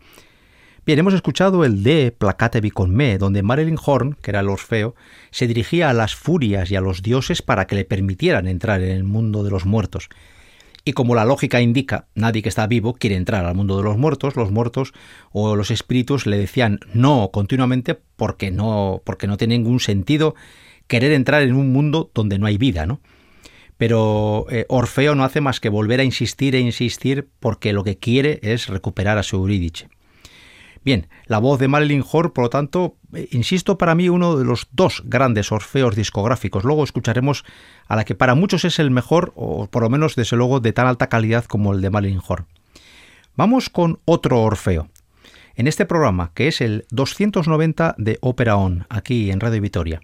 Bien, 0.85 0.99
hemos 0.99 1.13
escuchado 1.13 1.65
el 1.65 1.83
de 1.83 2.11
Placatevi 2.11 2.71
con 2.71 2.95
me, 2.95 3.17
donde 3.17 3.43
Marilyn 3.43 3.77
Horn, 3.83 4.17
que 4.21 4.31
era 4.31 4.39
el 4.39 4.49
Orfeo, 4.49 4.95
se 5.31 5.47
dirigía 5.47 5.89
a 5.89 5.93
las 5.93 6.15
furias 6.15 6.71
y 6.71 6.75
a 6.75 6.81
los 6.81 7.03
dioses 7.03 7.41
para 7.41 7.67
que 7.67 7.75
le 7.75 7.85
permitieran 7.85 8.47
entrar 8.47 8.81
en 8.81 8.91
el 8.91 9.03
mundo 9.03 9.43
de 9.43 9.51
los 9.51 9.65
muertos. 9.65 10.09
Y 10.87 10.93
como 10.93 11.15
la 11.15 11.25
lógica 11.25 11.59
indica, 11.59 12.05
nadie 12.13 12.43
que 12.43 12.49
está 12.49 12.67
vivo 12.67 12.93
quiere 12.93 13.15
entrar 13.15 13.45
al 13.45 13.55
mundo 13.55 13.77
de 13.77 13.83
los 13.83 13.97
muertos, 13.97 14.35
los 14.35 14.51
muertos 14.51 14.93
o 15.31 15.55
los 15.55 15.71
espíritus 15.71 16.27
le 16.27 16.37
decían 16.37 16.79
no 16.93 17.31
continuamente 17.33 17.99
porque 18.15 18.51
no, 18.51 19.01
porque 19.03 19.25
no 19.25 19.37
tiene 19.37 19.57
ningún 19.57 19.79
sentido 19.79 20.35
querer 20.87 21.11
entrar 21.11 21.41
en 21.41 21.55
un 21.55 21.71
mundo 21.71 22.11
donde 22.13 22.39
no 22.39 22.47
hay 22.47 22.57
vida, 22.57 22.85
¿no? 22.85 23.01
Pero 23.77 24.45
eh, 24.49 24.65
Orfeo 24.69 25.15
no 25.15 25.23
hace 25.23 25.41
más 25.41 25.59
que 25.59 25.69
volver 25.69 25.99
a 25.99 26.03
insistir 26.03 26.55
e 26.55 26.59
insistir 26.59 27.27
porque 27.39 27.73
lo 27.73 27.83
que 27.83 27.97
quiere 27.97 28.39
es 28.41 28.67
recuperar 28.67 29.17
a 29.17 29.23
su 29.23 29.35
Eurídice. 29.35 29.89
Bien, 30.85 31.07
la 31.25 31.39
voz 31.39 31.59
de 31.59 31.67
Marilyn 31.67 32.03
Horne, 32.09 32.29
por 32.29 32.43
lo 32.43 32.49
tanto, 32.49 32.95
eh, 33.13 33.27
insisto, 33.31 33.77
para 33.77 33.95
mí 33.95 34.07
uno 34.07 34.37
de 34.37 34.45
los 34.45 34.67
dos 34.71 35.01
grandes 35.03 35.51
orfeos 35.51 35.95
discográficos. 35.95 36.63
Luego 36.63 36.83
escucharemos 36.83 37.43
a 37.87 37.95
la 37.95 38.05
que 38.05 38.13
para 38.13 38.35
muchos 38.35 38.65
es 38.65 38.77
el 38.77 38.91
mejor, 38.91 39.33
o 39.35 39.67
por 39.67 39.81
lo 39.81 39.89
menos 39.89 40.15
desde 40.15 40.37
luego 40.37 40.59
de 40.59 40.73
tan 40.73 40.85
alta 40.85 41.07
calidad 41.07 41.45
como 41.45 41.73
el 41.73 41.81
de 41.81 41.89
Marilyn 41.89 42.21
Horne. 42.25 42.45
Vamos 43.35 43.69
con 43.69 43.99
otro 44.05 44.43
orfeo. 44.43 44.87
En 45.55 45.67
este 45.67 45.85
programa, 45.85 46.31
que 46.35 46.47
es 46.47 46.61
el 46.61 46.85
290 46.91 47.95
de 47.97 48.19
Ópera 48.21 48.55
On, 48.55 48.85
aquí 48.87 49.31
en 49.31 49.39
Radio 49.39 49.61
Vitoria. 49.61 50.01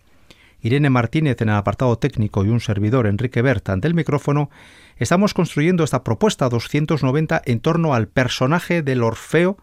Irene 0.61 0.89
Martínez 0.89 1.41
en 1.41 1.49
el 1.49 1.55
apartado 1.55 1.97
técnico 1.97 2.45
y 2.45 2.49
un 2.49 2.59
servidor, 2.59 3.07
Enrique 3.07 3.41
Berta, 3.41 3.73
ante 3.73 3.87
el 3.87 3.93
micrófono, 3.93 4.49
estamos 4.97 5.33
construyendo 5.33 5.83
esta 5.83 6.03
propuesta 6.03 6.49
290 6.49 7.41
en 7.45 7.59
torno 7.59 7.93
al 7.93 8.07
personaje 8.07 8.83
del 8.83 9.03
Orfeo 9.03 9.57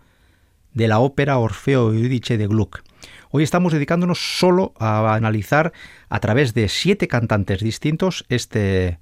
de 0.75 0.89
la 0.89 0.99
ópera 0.99 1.39
Orfeo 1.39 1.93
Eurídice 1.93 2.37
de 2.37 2.47
Gluck. 2.47 2.83
Hoy 3.31 3.43
estamos 3.43 3.73
dedicándonos 3.73 4.39
solo 4.39 4.75
a 4.79 5.15
analizar 5.15 5.73
a 6.09 6.21
través 6.21 6.55
de 6.55 6.69
siete 6.69 7.09
cantantes 7.09 7.61
distintos 7.61 8.25
este, 8.29 8.99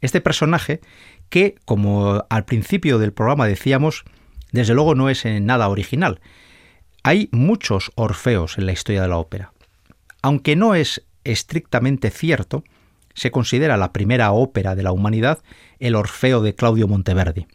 este 0.00 0.20
personaje 0.20 0.80
que, 1.28 1.56
como 1.64 2.24
al 2.28 2.44
principio 2.44 2.98
del 2.98 3.12
programa 3.12 3.46
decíamos, 3.46 4.04
desde 4.52 4.74
luego 4.74 4.94
no 4.94 5.10
es 5.10 5.24
en 5.24 5.46
nada 5.46 5.68
original. 5.68 6.20
Hay 7.02 7.28
muchos 7.30 7.92
Orfeos 7.94 8.58
en 8.58 8.66
la 8.66 8.72
historia 8.72 9.02
de 9.02 9.08
la 9.08 9.18
ópera. 9.18 9.52
Aunque 10.22 10.56
no 10.56 10.74
es 10.74 11.04
estrictamente 11.32 12.10
cierto, 12.10 12.64
se 13.14 13.30
considera 13.30 13.76
la 13.76 13.92
primera 13.92 14.32
ópera 14.32 14.74
de 14.74 14.82
la 14.82 14.92
humanidad 14.92 15.42
el 15.78 15.94
Orfeo 15.94 16.42
de 16.42 16.54
Claudio 16.54 16.86
Monteverdi. 16.86 17.46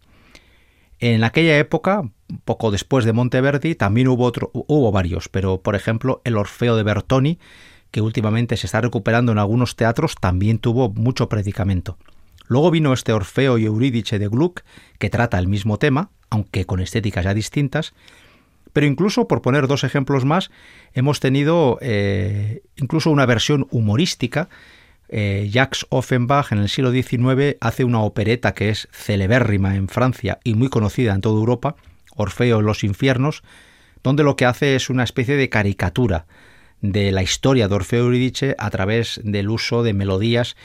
En 0.99 1.23
aquella 1.23 1.57
época, 1.57 2.03
poco 2.45 2.71
después 2.71 3.05
de 3.05 3.13
Monteverdi, 3.13 3.75
también 3.75 4.07
hubo, 4.07 4.91
varios, 4.91 5.29
pero 5.29 5.61
por 5.61 5.75
ejemplo 5.75 6.21
el 6.25 6.37
Orfeo 6.37 6.75
de 6.75 6.83
Bertoni, 6.83 7.39
que 7.89 8.01
últimamente 8.01 8.57
se 8.57 8.67
está 8.67 8.81
recuperando 8.81 9.31
en 9.31 9.37
algunos 9.37 9.75
teatros, 9.75 10.15
también 10.19 10.59
tuvo 10.59 10.89
mucho 10.89 11.27
predicamento. 11.29 11.97
Luego 12.47 12.71
vino 12.71 12.93
este 12.93 13.13
Orfeo 13.13 13.57
y 13.57 13.65
Eurídice 13.65 14.19
de 14.19 14.27
Gluck, 14.27 14.61
que 14.99 15.09
trata 15.09 15.39
el 15.39 15.47
mismo 15.47 15.77
tema, 15.77 16.09
aunque 16.29 16.65
con 16.65 16.79
estéticas 16.79 17.25
ya 17.25 17.33
distintas, 17.33 17.93
pero 18.73 18.87
incluso, 18.87 19.27
por 19.27 19.41
poner 19.41 19.67
dos 19.67 19.83
ejemplos 19.83 20.25
más, 20.25 20.51
hemos 20.93 21.19
tenido 21.19 21.77
eh, 21.81 22.63
incluso 22.75 23.11
una 23.11 23.25
versión 23.25 23.67
humorística 23.71 24.49
eh, 25.13 25.49
Jacques 25.51 25.85
Offenbach 25.89 26.53
en 26.53 26.59
el 26.59 26.69
siglo 26.69 26.91
XIX 26.91 27.57
hace 27.59 27.83
una 27.83 27.99
opereta 27.99 28.53
que 28.53 28.69
es 28.69 28.87
celebérrima 28.93 29.75
en 29.75 29.89
Francia 29.89 30.39
y 30.45 30.55
muy 30.55 30.69
conocida 30.69 31.13
en 31.13 31.19
toda 31.19 31.37
Europa, 31.37 31.75
Orfeo 32.15 32.59
en 32.59 32.65
los 32.65 32.85
infiernos, 32.85 33.43
donde 34.03 34.23
lo 34.23 34.37
que 34.37 34.45
hace 34.45 34.75
es 34.75 34.89
una 34.89 35.03
especie 35.03 35.35
de 35.35 35.49
caricatura 35.49 36.27
de 36.79 37.11
la 37.11 37.23
historia 37.23 37.67
de 37.67 37.75
Orfeo 37.75 38.05
Eurídice 38.05 38.55
a 38.57 38.69
través 38.69 39.19
del 39.23 39.49
uso 39.49 39.83
de 39.83 39.93
melodías 39.93 40.55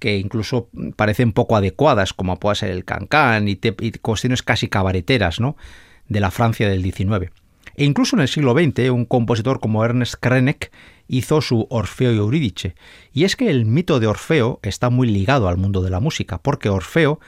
que 0.00 0.18
incluso 0.18 0.68
parecen 0.96 1.32
poco 1.32 1.56
adecuadas, 1.56 2.12
como 2.12 2.40
puede 2.40 2.56
ser 2.56 2.70
el 2.72 2.84
cancán 2.84 3.46
y, 3.46 3.60
y 3.62 3.92
cuestiones 3.92 4.42
casi 4.42 4.68
cabareteras 4.68 5.38
¿no? 5.38 5.56
de 6.08 6.18
la 6.18 6.32
Francia 6.32 6.68
del 6.68 6.82
XIX. 6.82 7.30
E 7.76 7.84
incluso 7.84 8.16
en 8.16 8.22
el 8.22 8.28
siglo 8.28 8.52
XX, 8.52 8.90
un 8.90 9.04
compositor 9.04 9.60
como 9.60 9.84
Ernest 9.84 10.14
Krenek 10.20 10.72
hizo 11.08 11.40
su 11.40 11.66
Orfeo 11.70 12.12
y 12.12 12.18
Eurídice. 12.18 12.74
Y 13.12 13.24
es 13.24 13.36
que 13.36 13.50
el 13.50 13.66
mito 13.66 14.00
de 14.00 14.06
Orfeo 14.06 14.60
está 14.62 14.90
muy 14.90 15.08
ligado 15.08 15.48
al 15.48 15.56
mundo 15.56 15.82
de 15.82 15.90
la 15.90 16.00
música, 16.00 16.38
porque 16.38 16.68
Orfeo 16.68 17.20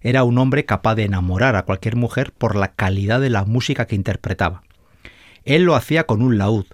era 0.00 0.24
un 0.24 0.38
hombre 0.38 0.64
capaz 0.64 0.94
de 0.94 1.04
enamorar 1.04 1.56
a 1.56 1.64
cualquier 1.64 1.96
mujer 1.96 2.32
por 2.32 2.56
la 2.56 2.72
calidad 2.72 3.20
de 3.20 3.30
la 3.30 3.44
música 3.44 3.86
que 3.86 3.96
interpretaba. 3.96 4.62
Él 5.44 5.64
lo 5.64 5.74
hacía 5.74 6.04
con 6.04 6.22
un 6.22 6.38
laúd. 6.38 6.66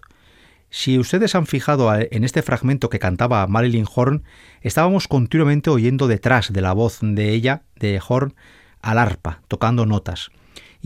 Si 0.71 0.99
ustedes 0.99 1.35
han 1.35 1.47
fijado 1.47 1.93
en 1.95 2.25
este 2.25 2.43
fragmento 2.43 2.91
que 2.91 2.99
cantaba 2.99 3.47
Marilyn 3.47 3.87
Horn, 3.93 4.25
estábamos 4.61 5.09
continuamente 5.09 5.71
oyendo 5.71 6.07
detrás 6.07 6.53
de 6.53 6.61
la 6.61 6.73
voz 6.73 6.99
de 7.01 7.31
ella, 7.31 7.63
de 7.77 8.01
Horn, 8.07 8.35
al 8.83 8.99
arpa, 8.99 9.43
tocando 9.49 9.87
notas. 9.87 10.31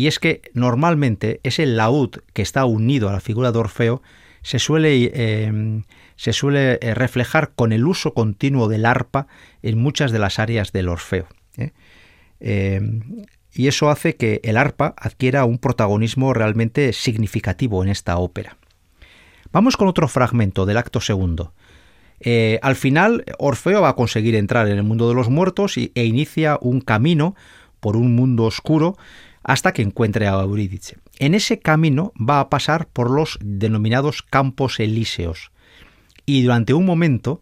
Y 0.00 0.06
es 0.06 0.18
que 0.18 0.40
normalmente 0.54 1.40
ese 1.42 1.66
laúd 1.66 2.22
que 2.32 2.40
está 2.40 2.64
unido 2.64 3.10
a 3.10 3.12
la 3.12 3.20
figura 3.20 3.52
de 3.52 3.58
Orfeo 3.58 4.00
se 4.40 4.58
suele, 4.58 5.10
em, 5.12 5.82
se 6.16 6.32
suele 6.32 6.78
eh, 6.80 6.94
reflejar 6.94 7.50
con 7.54 7.70
el 7.70 7.86
uso 7.86 8.14
continuo 8.14 8.66
del 8.68 8.86
arpa 8.86 9.26
en 9.62 9.76
muchas 9.76 10.10
de 10.10 10.18
las 10.18 10.38
áreas 10.38 10.72
del 10.72 10.88
Orfeo. 10.88 11.26
¿eh? 11.58 12.80
Y 13.52 13.68
eso 13.68 13.90
hace 13.90 14.16
que 14.16 14.40
el 14.42 14.56
arpa 14.56 14.94
adquiera 14.96 15.44
un 15.44 15.58
protagonismo 15.58 16.32
realmente 16.32 16.94
significativo 16.94 17.82
en 17.82 17.90
esta 17.90 18.16
ópera. 18.16 18.56
Vamos 19.52 19.76
con 19.76 19.86
otro 19.86 20.08
fragmento 20.08 20.64
del 20.64 20.78
acto 20.78 21.02
segundo. 21.02 21.52
Eh, 22.20 22.58
al 22.62 22.74
final, 22.74 23.26
Orfeo 23.38 23.82
va 23.82 23.90
a 23.90 23.96
conseguir 23.96 24.34
entrar 24.34 24.66
en 24.66 24.78
el 24.78 24.82
mundo 24.82 25.10
de 25.10 25.14
los 25.14 25.28
muertos 25.28 25.76
e 25.76 25.90
inicia 25.94 26.58
un 26.62 26.80
camino 26.80 27.34
por 27.80 27.96
un 27.96 28.14
mundo 28.14 28.44
oscuro 28.44 28.96
hasta 29.42 29.72
que 29.72 29.82
encuentre 29.82 30.26
a 30.26 30.40
Eurídice. 30.40 30.98
En 31.18 31.34
ese 31.34 31.58
camino 31.58 32.12
va 32.16 32.40
a 32.40 32.50
pasar 32.50 32.88
por 32.88 33.10
los 33.10 33.38
denominados 33.42 34.22
campos 34.22 34.80
elíseos 34.80 35.50
y 36.26 36.42
durante 36.42 36.74
un 36.74 36.84
momento 36.84 37.40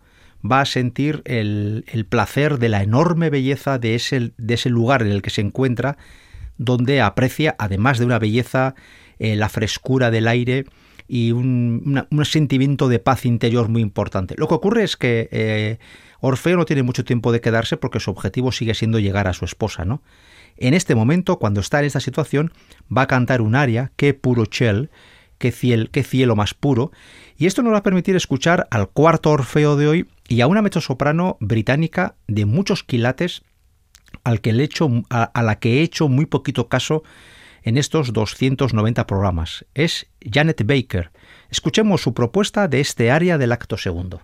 va 0.49 0.61
a 0.61 0.67
sentir 0.67 1.23
el, 1.25 1.85
placer 2.09 2.59
de 2.59 2.69
la 2.69 2.83
enorme 2.83 3.31
belleza 3.31 3.79
de 3.79 3.95
ese, 3.95 4.71
lugar 4.71 5.03
en 5.03 5.09
el 5.09 5.23
que 5.23 5.31
se 5.31 5.41
encuentra, 5.41 5.97
donde 6.57 7.01
aprecia, 7.01 7.57
además 7.59 7.99
de 7.99 8.05
una 8.05 8.19
belleza, 8.19 8.75
eh, 9.19 9.37
la 9.37 9.49
frescura 9.49 10.11
del 10.11 10.29
aire 10.29 10.65
y 11.09 11.33
un, 11.33 12.07
sentimiento 12.25 12.89
de 12.89 12.99
paz 12.99 13.25
interior 13.25 13.69
muy 13.69 13.83
importante. 13.83 14.35
Lo 14.39 14.47
que 14.49 14.55
ocurre 14.55 14.85
es 14.85 14.97
que 14.97 15.29
eh, 15.33 15.79
Orfeo 16.21 16.57
no 16.57 16.67
tiene 16.67 16.83
mucho 16.83 17.05
tiempo 17.05 17.33
de 17.33 17.41
quedarse 17.41 17.77
porque 17.77 18.01
su 18.01 18.11
objetivo 18.11 18.53
sigue 18.53 18.75
siendo 18.75 18.99
llegar 18.99 19.27
a 19.27 19.33
su 19.33 19.45
esposa, 19.45 19.85
¿no? 19.85 20.03
En 20.59 20.75
este 20.75 20.95
momento, 20.95 21.39
cuando 21.39 21.61
está 21.61 21.81
en 21.81 21.87
esta 21.87 22.01
situación, 22.01 22.53
va 22.95 23.03
a 23.03 23.07
cantar 23.07 23.41
un 23.41 23.55
aria, 23.55 23.93
qué 23.97 24.13
puro 24.13 24.47
chel, 24.47 24.91
qué, 25.39 25.53
qué 25.91 26.03
cielo 26.03 26.37
más 26.37 26.55
puro, 26.55 26.91
y 27.37 27.47
esto 27.47 27.63
nos 27.63 27.73
va 27.73 27.79
a 27.79 27.83
permitir 27.83 28.17
escuchar 28.17 28.67
al 28.71 28.89
cuarto 28.89 29.31
Orfeo 29.31 29.77
de 29.77 29.87
hoy 29.87 30.09
y 30.29 30.41
a 30.41 30.47
una 30.47 30.63
mezzosoprano 30.63 31.37
británica 31.41 32.17
de 32.27 32.45
muchos 32.45 32.83
quilates 32.83 33.43
al 34.25 34.41
que 34.41 34.53
le 34.53 34.69
a, 35.11 35.43
la 35.43 35.59
que 35.59 35.79
he 35.79 35.83
hecho 35.83 36.09
muy 36.09 36.27
poquito 36.27 36.69
caso 36.69 37.03
en 37.63 37.77
estos 37.77 38.13
290 38.13 39.07
programas. 39.07 39.65
Es 39.75 40.07
Janet 40.21 40.65
Baker. 40.65 41.11
Escuchemos 41.51 42.03
su 42.03 42.15
propuesta 42.15 42.69
de 42.69 42.81
este 42.81 43.11
área 43.11 43.39
del 43.39 43.53
acto 43.53 43.77
segundo. 43.77 44.23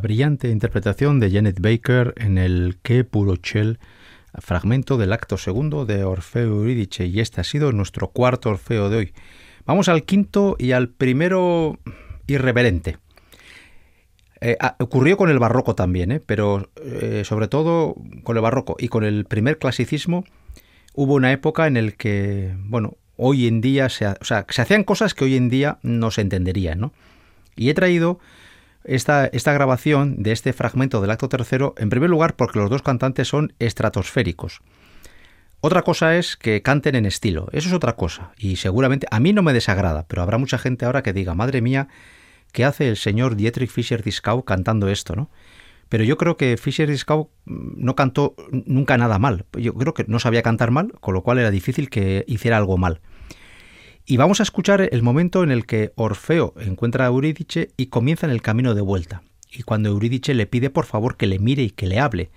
Brillante 0.00 0.50
interpretación 0.50 1.20
de 1.20 1.30
Janet 1.30 1.60
Baker 1.60 2.14
en 2.16 2.38
el 2.38 2.78
Que 2.82 3.04
puro 3.04 3.36
Chel, 3.36 3.78
fragmento 4.40 4.96
del 4.96 5.12
acto 5.12 5.36
segundo 5.36 5.86
de 5.86 6.04
Orfeo 6.04 6.46
Eurídice, 6.46 7.06
y 7.06 7.20
este 7.20 7.40
ha 7.40 7.44
sido 7.44 7.72
nuestro 7.72 8.08
cuarto 8.08 8.50
Orfeo 8.50 8.90
de 8.90 8.96
hoy. 8.96 9.12
Vamos 9.66 9.88
al 9.88 10.04
quinto 10.04 10.56
y 10.58 10.72
al 10.72 10.88
primero 10.88 11.78
irreverente. 12.26 12.98
Eh, 14.40 14.56
ah, 14.60 14.76
ocurrió 14.78 15.16
con 15.16 15.30
el 15.30 15.38
barroco 15.38 15.74
también, 15.74 16.12
eh, 16.12 16.20
pero 16.20 16.70
eh, 16.84 17.22
sobre 17.24 17.48
todo 17.48 17.96
con 18.22 18.36
el 18.36 18.42
barroco 18.42 18.76
y 18.78 18.88
con 18.88 19.04
el 19.04 19.24
primer 19.24 19.58
clasicismo 19.58 20.24
hubo 20.94 21.14
una 21.14 21.32
época 21.32 21.66
en 21.66 21.76
el 21.76 21.96
que, 21.96 22.54
bueno, 22.60 22.96
hoy 23.16 23.48
en 23.48 23.60
día 23.60 23.88
se, 23.88 24.06
se 24.22 24.62
hacían 24.62 24.84
cosas 24.84 25.14
que 25.14 25.24
hoy 25.24 25.36
en 25.36 25.48
día 25.48 25.78
no 25.82 26.10
se 26.12 26.20
entenderían, 26.20 26.78
¿no? 26.78 26.92
Y 27.56 27.70
he 27.70 27.74
traído 27.74 28.20
esta, 28.84 29.26
esta 29.26 29.52
grabación 29.52 30.22
de 30.22 30.32
este 30.32 30.52
fragmento 30.52 31.00
del 31.00 31.10
acto 31.10 31.28
tercero, 31.28 31.74
en 31.78 31.90
primer 31.90 32.10
lugar 32.10 32.36
porque 32.36 32.58
los 32.58 32.70
dos 32.70 32.82
cantantes 32.82 33.28
son 33.28 33.52
estratosféricos. 33.58 34.60
Otra 35.60 35.82
cosa 35.82 36.16
es 36.16 36.36
que 36.36 36.62
canten 36.62 36.94
en 36.94 37.04
estilo, 37.04 37.48
eso 37.52 37.68
es 37.68 37.74
otra 37.74 37.96
cosa, 37.96 38.30
y 38.38 38.56
seguramente 38.56 39.08
a 39.10 39.18
mí 39.18 39.32
no 39.32 39.42
me 39.42 39.52
desagrada, 39.52 40.06
pero 40.06 40.22
habrá 40.22 40.38
mucha 40.38 40.56
gente 40.56 40.84
ahora 40.84 41.02
que 41.02 41.12
diga, 41.12 41.34
madre 41.34 41.60
mía, 41.60 41.88
¿qué 42.52 42.64
hace 42.64 42.88
el 42.88 42.96
señor 42.96 43.34
Dietrich 43.34 43.70
Fischer-Dieskau 43.70 44.44
cantando 44.44 44.88
esto, 44.88 45.16
no? 45.16 45.30
Pero 45.88 46.04
yo 46.04 46.16
creo 46.16 46.36
que 46.36 46.56
Fischer-Dieskau 46.56 47.30
mm, 47.46 47.84
no 47.84 47.96
cantó 47.96 48.36
nunca 48.52 48.96
nada 48.98 49.18
mal, 49.18 49.46
yo 49.52 49.74
creo 49.74 49.94
que 49.94 50.04
no 50.06 50.20
sabía 50.20 50.42
cantar 50.42 50.70
mal, 50.70 50.92
con 51.00 51.14
lo 51.14 51.22
cual 51.22 51.38
era 51.38 51.50
difícil 51.50 51.90
que 51.90 52.24
hiciera 52.28 52.56
algo 52.56 52.78
mal. 52.78 53.00
Y 54.10 54.16
vamos 54.16 54.40
a 54.40 54.42
escuchar 54.42 54.88
el 54.90 55.02
momento 55.02 55.42
en 55.42 55.50
el 55.50 55.66
que 55.66 55.92
Orfeo 55.94 56.54
encuentra 56.56 57.04
a 57.04 57.08
Eurídice 57.08 57.72
y 57.76 57.88
comienzan 57.88 58.30
el 58.30 58.40
camino 58.40 58.74
de 58.74 58.80
vuelta. 58.80 59.20
Y 59.52 59.64
cuando 59.64 59.90
Eurídice 59.90 60.32
le 60.32 60.46
pide 60.46 60.70
por 60.70 60.86
favor 60.86 61.18
que 61.18 61.26
le 61.26 61.38
mire 61.38 61.62
y 61.62 61.70
que 61.70 61.86
le 61.86 62.00
hable. 62.00 62.30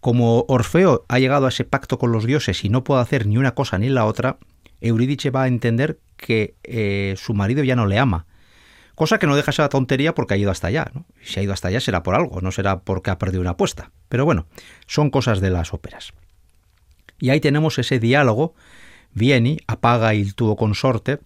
Como 0.00 0.44
Orfeo 0.48 1.06
ha 1.08 1.18
llegado 1.18 1.46
a 1.46 1.48
ese 1.48 1.64
pacto 1.64 1.98
con 1.98 2.12
los 2.12 2.26
dioses 2.26 2.62
y 2.62 2.68
no 2.68 2.84
puede 2.84 3.00
hacer 3.00 3.26
ni 3.26 3.38
una 3.38 3.54
cosa 3.54 3.78
ni 3.78 3.88
la 3.88 4.04
otra, 4.04 4.36
Eurídice 4.82 5.30
va 5.30 5.44
a 5.44 5.48
entender 5.48 5.98
que 6.18 6.56
eh, 6.62 7.14
su 7.16 7.32
marido 7.32 7.64
ya 7.64 7.74
no 7.74 7.86
le 7.86 7.98
ama. 7.98 8.26
Cosa 8.94 9.18
que 9.18 9.26
no 9.26 9.34
deja 9.34 9.52
esa 9.52 9.70
tontería 9.70 10.14
porque 10.14 10.34
ha 10.34 10.36
ido 10.36 10.50
hasta 10.50 10.66
allá. 10.66 10.92
Si 11.22 11.40
ha 11.40 11.42
ido 11.42 11.54
hasta 11.54 11.68
allá 11.68 11.80
será 11.80 12.02
por 12.02 12.14
algo, 12.14 12.42
no 12.42 12.52
será 12.52 12.80
porque 12.80 13.10
ha 13.10 13.16
perdido 13.16 13.40
una 13.40 13.52
apuesta. 13.52 13.92
Pero 14.10 14.26
bueno, 14.26 14.44
son 14.86 15.08
cosas 15.08 15.40
de 15.40 15.48
las 15.48 15.72
óperas. 15.72 16.12
Y 17.18 17.30
ahí 17.30 17.40
tenemos 17.40 17.78
ese 17.78 17.98
diálogo 17.98 18.54
Vieni, 19.16 19.56
apaga 19.66 20.12
il 20.12 20.34
tuo 20.34 20.56
consorte, 20.56 21.20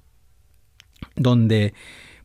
donde, 1.17 1.75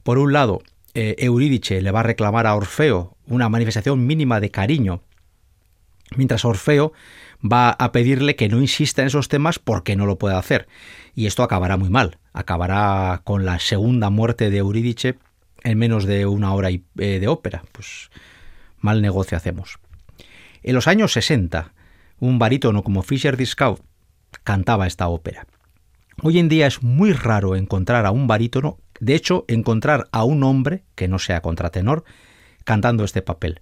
por 0.03 0.19
un 0.19 0.31
lado, 0.31 0.61
eh, 0.93 1.15
Eurídice 1.17 1.81
le 1.81 1.89
va 1.89 2.01
a 2.01 2.03
reclamar 2.03 2.45
a 2.45 2.53
Orfeo 2.53 3.17
una 3.25 3.49
manifestación 3.49 4.05
mínima 4.05 4.39
de 4.39 4.51
cariño, 4.51 5.01
mientras 6.15 6.45
Orfeo 6.45 6.93
va 7.43 7.71
a 7.71 7.91
pedirle 7.91 8.35
que 8.35 8.47
no 8.47 8.61
insista 8.61 9.01
en 9.01 9.07
esos 9.07 9.27
temas 9.27 9.57
porque 9.57 9.95
no 9.95 10.05
lo 10.05 10.19
puede 10.19 10.35
hacer. 10.35 10.67
Y 11.15 11.25
esto 11.25 11.41
acabará 11.41 11.77
muy 11.77 11.89
mal, 11.89 12.19
acabará 12.31 13.21
con 13.23 13.43
la 13.43 13.57
segunda 13.57 14.11
muerte 14.11 14.51
de 14.51 14.59
Eurídice 14.59 15.17
en 15.63 15.79
menos 15.79 16.05
de 16.05 16.27
una 16.27 16.53
hora 16.53 16.69
eh, 16.69 16.83
de 16.95 17.27
ópera. 17.27 17.63
Pues 17.71 18.11
mal 18.81 19.01
negocio 19.01 19.35
hacemos. 19.35 19.79
En 20.61 20.75
los 20.75 20.87
años 20.87 21.13
60, 21.13 21.73
un 22.19 22.37
barítono 22.37 22.83
como 22.83 23.01
Fischer 23.01 23.35
Discount 23.35 23.79
cantaba 24.43 24.85
esta 24.85 25.07
ópera. 25.07 25.47
Hoy 26.21 26.39
en 26.39 26.49
día 26.49 26.67
es 26.67 26.81
muy 26.81 27.11
raro 27.11 27.55
encontrar 27.55 28.05
a 28.05 28.11
un 28.11 28.25
barítono, 28.27 28.77
de 28.99 29.15
hecho, 29.15 29.43
encontrar 29.47 30.07
a 30.11 30.23
un 30.23 30.43
hombre, 30.43 30.83
que 30.95 31.07
no 31.07 31.19
sea 31.19 31.41
contratenor, 31.41 32.05
cantando 32.63 33.03
este 33.03 33.21
papel. 33.21 33.59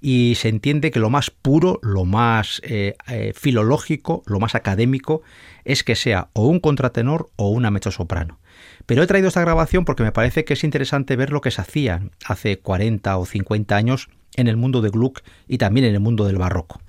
Y 0.00 0.34
se 0.36 0.48
entiende 0.48 0.90
que 0.90 0.98
lo 0.98 1.10
más 1.10 1.30
puro, 1.30 1.78
lo 1.82 2.06
más 2.06 2.62
eh, 2.64 2.96
eh, 3.06 3.32
filológico, 3.36 4.22
lo 4.26 4.40
más 4.40 4.54
académico, 4.54 5.22
es 5.64 5.84
que 5.84 5.94
sea 5.94 6.30
o 6.32 6.46
un 6.46 6.58
contratenor 6.58 7.30
o 7.36 7.50
una 7.50 7.70
mezzosoprano. 7.70 8.40
Pero 8.86 9.02
he 9.02 9.06
traído 9.06 9.28
esta 9.28 9.42
grabación 9.42 9.84
porque 9.84 10.02
me 10.02 10.12
parece 10.12 10.44
que 10.44 10.54
es 10.54 10.64
interesante 10.64 11.16
ver 11.16 11.30
lo 11.30 11.42
que 11.42 11.50
se 11.50 11.60
hacía 11.60 12.02
hace 12.24 12.58
40 12.58 13.16
o 13.18 13.26
50 13.26 13.76
años 13.76 14.08
en 14.36 14.48
el 14.48 14.56
mundo 14.56 14.80
de 14.80 14.90
Gluck 14.90 15.20
y 15.46 15.58
también 15.58 15.86
en 15.86 15.94
el 15.94 16.00
mundo 16.00 16.24
del 16.26 16.38
barroco. 16.38 16.80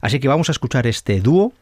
Así 0.00 0.18
que 0.18 0.28
vamos 0.28 0.48
a 0.48 0.52
escuchar 0.52 0.86
este 0.86 1.20
dúo 1.20 1.52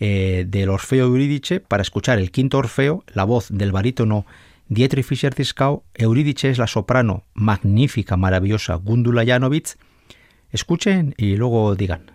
eh, 0.00 0.44
del 0.46 0.68
Orfeo 0.68 1.06
Eurídice 1.06 1.60
para 1.60 1.82
escuchar 1.82 2.18
el 2.18 2.30
quinto 2.30 2.58
Orfeo, 2.58 3.04
la 3.12 3.24
voz 3.24 3.48
del 3.50 3.72
barítono 3.72 4.26
Dietrich 4.68 5.04
Fischer-Dieskau, 5.04 5.82
Eurídice 5.94 6.50
es 6.50 6.58
la 6.58 6.66
soprano 6.66 7.24
magnífica, 7.34 8.16
maravillosa 8.16 8.74
Gundula 8.74 9.24
Janowitz. 9.24 9.76
Escuchen 10.50 11.14
y 11.16 11.36
luego 11.36 11.74
digan. 11.74 12.12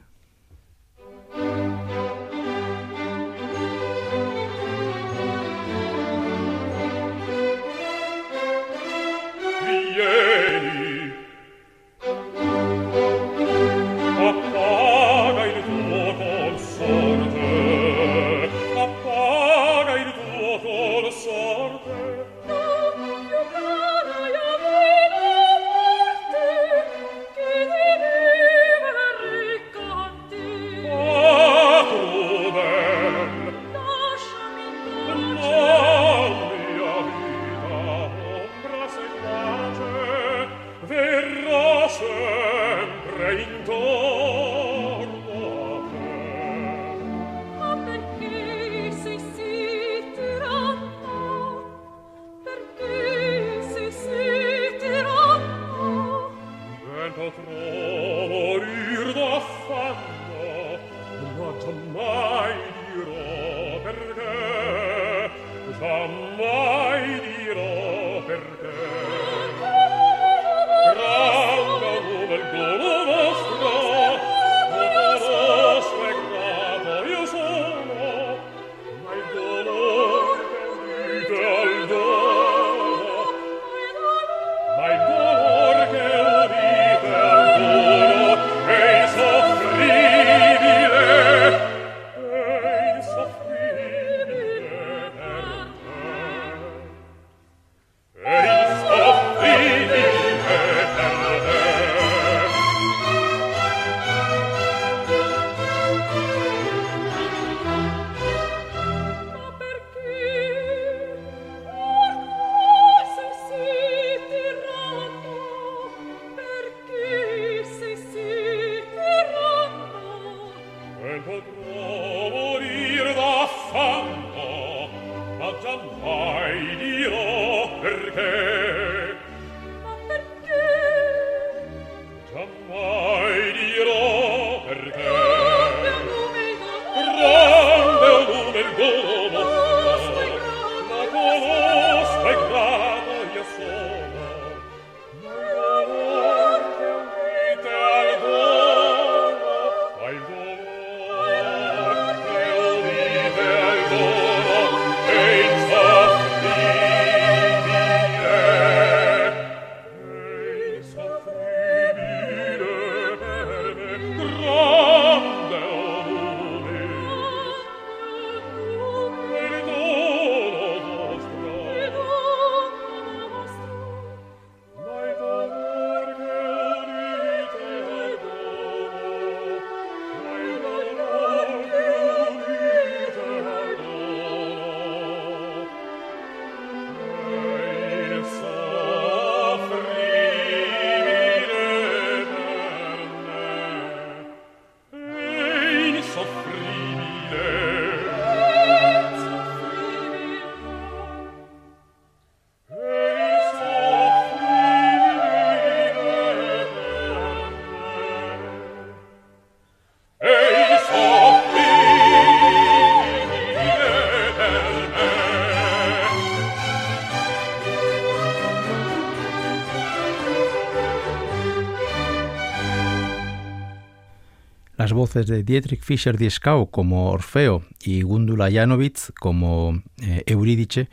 Voces 224.94 225.28
de 225.28 225.44
Dietrich 225.44 225.82
Fischer-Dieskau 225.82 226.70
como 226.70 227.12
Orfeo 227.12 227.64
y 227.82 228.02
Gundula 228.02 228.52
Janowitz 228.52 229.12
como 229.20 229.82
eh, 230.02 230.24
Eurídice 230.26 230.90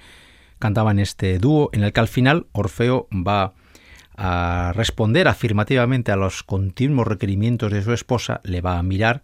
cantaban 0.59 0.99
este 0.99 1.39
dúo 1.39 1.71
en 1.73 1.85
el 1.85 1.93
que 1.93 2.01
al 2.01 2.09
final 2.09 2.47
Orfeo 2.53 3.09
va 3.13 3.55
a 4.17 4.73
responder 4.75 5.29
afirmativamente 5.29 6.13
a 6.13 6.17
los 6.17 6.43
continuos 6.43 7.07
requerimientos 7.07 7.73
de 7.73 7.83
su 7.83 7.93
esposa, 7.93 8.41
le 8.45 8.61
va 8.61 8.79
a 8.79 8.83
mirar 8.83 9.23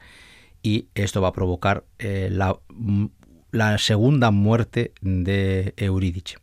y 0.62 0.88
esto 0.94 1.20
va 1.20 1.28
a 1.28 1.32
provocar 1.32 1.84
eh, 1.98 2.28
la, 2.30 2.56
la, 3.50 3.76
segunda 3.78 4.30
muerte 4.30 4.92
de 5.02 5.74
Eurídice. 5.76 6.36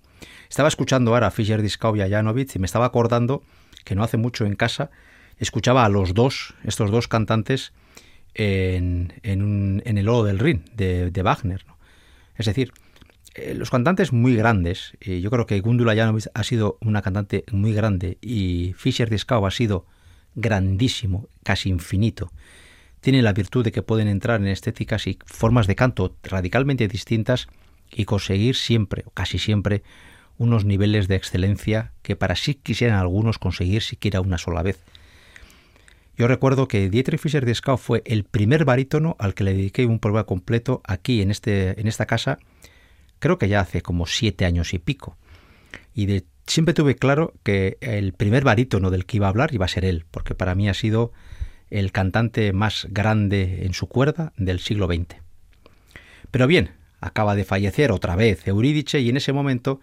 Estaba 0.50 0.68
escuchando 0.68 1.14
ahora 1.14 1.28
a 1.28 1.32
Fischer-Dieskau 1.32 1.96
y 1.96 2.02
a 2.02 2.10
Janowitz 2.10 2.56
y 2.56 2.60
me 2.60 2.66
estaba 2.66 2.86
acordando 2.86 3.42
que 3.84 3.96
no 3.96 4.04
hace 4.04 4.18
mucho 4.18 4.46
en 4.46 4.56
casa 4.56 4.92
escuchaba 5.38 5.86
a 5.86 5.90
los 5.90 6.14
dos, 6.14 6.54
estos 6.64 6.92
dos 6.92 7.08
cantantes, 7.08 7.74
en, 8.36 9.14
en, 9.24 9.98
el 9.98 10.10
Oro 10.10 10.24
del 10.24 10.40
Rin 10.40 10.66
de, 10.76 11.22
Wagner. 11.24 11.66
Es 12.36 12.46
decir, 12.46 12.72
eh, 13.36 13.54
los 13.54 13.70
cantantes 13.70 14.14
muy 14.14 14.36
grandes, 14.36 14.94
yo 15.02 15.30
creo 15.30 15.46
que 15.46 15.60
Gundula 15.60 15.96
Janowitz 15.96 16.30
ha 16.34 16.44
sido 16.44 16.78
una 16.82 17.02
cantante 17.02 17.44
muy 17.52 17.74
grande 17.74 18.18
y 18.22 18.74
Fischer 18.78 19.10
Dieskau 19.10 19.46
ha 19.46 19.52
sido 19.52 19.86
grandísimo, 20.36 21.28
casi 21.44 21.70
infinito. 21.70 22.32
Tienen 23.02 23.24
la 23.24 23.34
virtud 23.34 23.64
de 23.64 23.72
que 23.72 23.82
pueden 23.82 24.08
entrar 24.08 24.40
en 24.40 24.48
estéticas 24.48 25.08
y 25.08 25.20
formas 25.26 25.68
de 25.68 25.76
canto 25.76 26.16
radicalmente 26.24 26.88
distintas 26.88 27.48
y 27.92 28.06
conseguir 28.06 28.56
siempre, 28.56 29.04
o 29.06 29.12
casi 29.12 29.38
siempre, 29.38 29.84
unos 30.38 30.66
niveles 30.66 31.08
de 31.08 31.16
excelencia 31.16 31.92
que 32.02 32.16
para 32.16 32.36
sí 32.36 32.56
quisieran 32.56 32.98
algunos 32.98 33.38
conseguir 33.38 33.82
siquiera 33.82 34.22
una 34.22 34.38
sola 34.38 34.64
vez. 34.64 34.80
Yo 36.16 36.28
recuerdo 36.28 36.68
que 36.68 36.90
Dietrich 36.90 37.20
Fischer 37.20 37.46
Dieskau 37.46 37.78
fue 37.78 38.04
el 38.06 38.24
primer 38.24 38.66
barítono 38.66 39.16
al 39.20 39.34
que 39.34 39.44
le 39.44 39.54
dediqué 39.54 39.86
un 39.86 40.00
programa 40.00 40.26
completo 40.26 40.82
aquí 40.86 41.22
en, 41.22 41.32
este, 41.32 41.80
en 41.80 41.88
esta 41.88 42.06
casa, 42.06 42.38
creo 43.20 43.38
que 43.38 43.48
ya 43.48 43.62
hace 43.62 43.82
como 43.82 44.06
siete 44.06 44.46
años 44.46 44.74
y 44.74 44.80
pico. 44.80 45.18
Y 45.96 46.06
de, 46.06 46.26
siempre 46.46 46.74
tuve 46.76 46.96
claro 46.96 47.34
que 47.44 47.78
el 47.82 48.14
primer 48.14 48.44
barítono 48.44 48.92
del 48.92 49.06
que 49.06 49.18
iba 49.18 49.26
a 49.26 49.30
hablar 49.30 49.54
iba 49.54 49.66
a 49.66 49.70
ser 49.70 49.86
él, 49.86 50.06
porque 50.12 50.36
para 50.36 50.54
mí 50.54 50.70
ha 50.70 50.74
sido 50.76 51.14
el 51.72 51.92
cantante 51.92 52.54
más 52.54 52.88
grande 52.92 53.66
en 53.66 53.74
su 53.74 53.88
cuerda 53.88 54.34
del 54.38 54.60
siglo 54.60 54.86
XX. 54.86 55.16
Pero 56.30 56.46
bien, 56.46 56.72
acaba 57.02 57.36
de 57.36 57.46
fallecer 57.46 57.92
otra 57.92 58.16
vez 58.16 58.48
Eurídice 58.48 59.00
y 59.00 59.10
en 59.10 59.18
ese 59.18 59.34
momento 59.34 59.80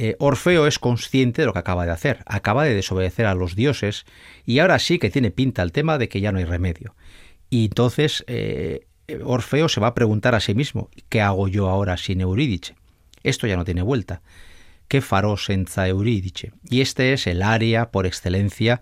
eh, 0.00 0.14
Orfeo 0.20 0.68
es 0.68 0.78
consciente 0.78 1.42
de 1.42 1.46
lo 1.46 1.52
que 1.52 1.58
acaba 1.58 1.84
de 1.84 1.90
hacer, 1.90 2.22
acaba 2.24 2.62
de 2.62 2.72
desobedecer 2.72 3.26
a 3.26 3.34
los 3.34 3.56
dioses 3.56 4.06
y 4.46 4.60
ahora 4.60 4.78
sí 4.78 5.00
que 5.00 5.10
tiene 5.10 5.32
pinta 5.32 5.60
el 5.64 5.72
tema 5.72 5.98
de 5.98 6.08
que 6.08 6.20
ya 6.20 6.30
no 6.30 6.38
hay 6.38 6.44
remedio. 6.44 6.94
Y 7.50 7.64
entonces 7.64 8.24
eh, 8.28 8.86
Orfeo 9.24 9.68
se 9.68 9.80
va 9.80 9.88
a 9.88 9.94
preguntar 9.94 10.36
a 10.36 10.40
sí 10.40 10.54
mismo, 10.54 10.88
¿qué 11.08 11.20
hago 11.20 11.48
yo 11.48 11.68
ahora 11.68 11.96
sin 11.96 12.20
Eurídice? 12.20 12.76
Esto 13.24 13.48
ya 13.48 13.56
no 13.56 13.64
tiene 13.64 13.82
vuelta. 13.82 14.22
¿Qué 14.86 15.00
faró 15.00 15.36
senza 15.36 15.88
Eurídice? 15.88 16.52
Y 16.70 16.80
este 16.80 17.12
es 17.12 17.26
el 17.26 17.42
área 17.42 17.90
por 17.90 18.06
excelencia 18.06 18.80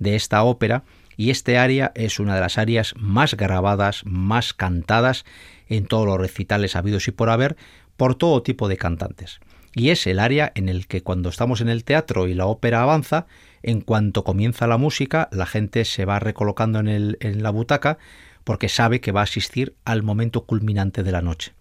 de 0.00 0.16
esta 0.16 0.42
ópera 0.42 0.82
y 1.16 1.30
este 1.30 1.58
área 1.58 1.92
es 1.94 2.18
una 2.18 2.34
de 2.34 2.40
las 2.40 2.58
áreas 2.58 2.92
más 2.96 3.34
grabadas, 3.34 4.02
más 4.04 4.52
cantadas 4.52 5.24
en 5.68 5.86
todos 5.86 6.06
los 6.06 6.18
recitales 6.18 6.74
habidos 6.74 7.06
y 7.06 7.12
por 7.12 7.30
haber 7.30 7.56
por 7.96 8.16
todo 8.16 8.42
tipo 8.42 8.66
de 8.66 8.76
cantantes. 8.76 9.38
Y 9.76 9.90
es 9.90 10.06
el 10.06 10.20
área 10.20 10.52
en 10.54 10.70
el 10.70 10.86
que 10.86 11.02
cuando 11.02 11.28
estamos 11.28 11.60
en 11.60 11.68
el 11.68 11.84
teatro 11.84 12.28
y 12.28 12.34
la 12.34 12.46
ópera 12.46 12.82
avanza, 12.82 13.26
en 13.62 13.82
cuanto 13.82 14.24
comienza 14.24 14.66
la 14.66 14.78
música, 14.78 15.28
la 15.32 15.44
gente 15.44 15.84
se 15.84 16.06
va 16.06 16.18
recolocando 16.18 16.80
en, 16.80 17.18
en 17.20 17.42
la 17.42 17.50
butaca 17.50 17.98
porque 18.42 18.70
sabe 18.70 19.02
que 19.02 19.12
va 19.12 19.20
a 19.20 19.24
asistir 19.24 19.74
al 19.84 20.02
momento 20.02 20.46
culminante 20.46 21.02
de 21.02 21.12
la 21.12 21.20
noche. 21.20 21.52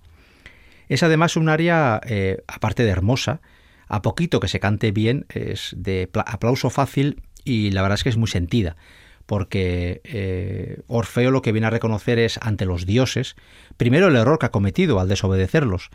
Es 0.88 1.04
además 1.04 1.36
un 1.36 1.50
área, 1.50 2.00
eh, 2.06 2.42
aparte 2.48 2.86
de 2.86 2.92
hermosa, 2.92 3.42
a 3.90 4.02
poquito 4.02 4.40
que 4.40 4.48
se 4.48 4.62
cante 4.62 4.94
bien, 4.94 5.26
es 5.28 5.76
de 5.76 6.10
aplauso 6.14 6.70
fácil 6.70 7.22
y 7.44 7.72
la 7.72 7.82
verdad 7.82 7.96
es 7.96 8.04
que 8.04 8.10
es 8.10 8.18
muy 8.18 8.30
sentida 8.30 8.78
porque 9.26 10.02
eh, 10.04 10.82
Orfeo 10.88 11.32
lo 11.32 11.42
que 11.42 11.52
viene 11.52 11.68
a 11.68 11.72
reconocer 11.72 12.20
es 12.20 12.38
ante 12.42 12.66
los 12.66 12.86
dioses, 12.86 13.36
primero 13.76 14.08
el 14.08 14.16
error 14.16 14.38
que 14.38 14.46
ha 14.46 14.52
cometido 14.52 15.00
al 15.00 15.10
desobedecerlos, 15.10 15.90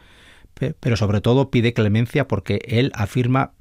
pero 0.54 0.96
sobre 0.96 1.20
todo 1.20 1.50
pide 1.50 1.72
clemencia 1.72 2.28
porque 2.28 2.60
él 2.66 2.92
afirma 2.94 3.52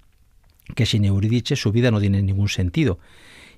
que 0.76 0.86
sin 0.86 1.06
Eurídice 1.06 1.56
su 1.56 1.72
vida 1.72 1.92
no 1.92 2.00
tiene 2.00 2.22
ningún 2.22 2.50
sentido. 2.50 3.00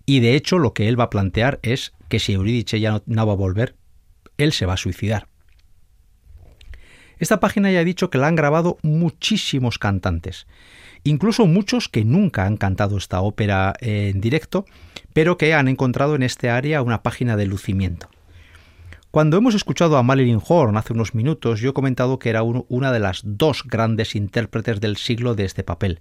Y 0.05 0.19
de 0.19 0.36
hecho 0.36 0.59
lo 0.59 0.73
que 0.73 0.88
él 0.88 0.99
va 0.99 1.05
a 1.05 1.09
plantear 1.09 1.59
es 1.63 1.93
que 2.09 2.19
si 2.19 2.34
Eurídice 2.34 2.79
ya 2.79 2.91
no, 2.91 3.03
no 3.05 3.25
va 3.25 3.34
a 3.34 3.38
volver, 3.38 3.75
él 4.38 4.51
se 4.53 4.65
va 4.65 4.73
a 4.73 4.77
suicidar. 4.77 5.27
Esta 7.17 7.39
página 7.39 7.71
ya 7.71 7.79
ha 7.79 7.84
dicho 7.84 8.09
que 8.09 8.17
la 8.17 8.27
han 8.27 8.36
grabado 8.36 8.77
muchísimos 8.82 9.77
cantantes 9.77 10.47
incluso 11.03 11.45
muchos 11.45 11.89
que 11.89 12.05
nunca 12.05 12.45
han 12.45 12.57
cantado 12.57 12.97
esta 12.97 13.21
ópera 13.21 13.73
en 13.79 14.21
directo, 14.21 14.65
pero 15.13 15.38
que 15.38 15.53
han 15.53 15.67
encontrado 15.67 16.15
en 16.15 16.23
este 16.23 16.49
área 16.49 16.82
una 16.82 17.03
página 17.03 17.36
de 17.38 17.45
lucimiento. 17.45 18.09
Cuando 19.12 19.36
hemos 19.36 19.55
escuchado 19.55 19.97
a 19.97 20.03
Marilyn 20.03 20.39
Horn 20.41 20.78
hace 20.78 20.93
unos 20.93 21.14
minutos, 21.14 21.59
yo 21.59 21.72
he 21.72 21.74
comentado 21.74 22.18
que 22.18 22.30
era 22.30 22.43
una 22.43 22.93
de 22.93 22.99
las 22.99 23.20
dos 23.26 23.66
grandes 23.66 24.16
intérpretes 24.16 24.80
del 24.80 24.95
siglo 24.95 25.36
de 25.36 25.43
este 25.43 25.66
papel. 25.66 25.99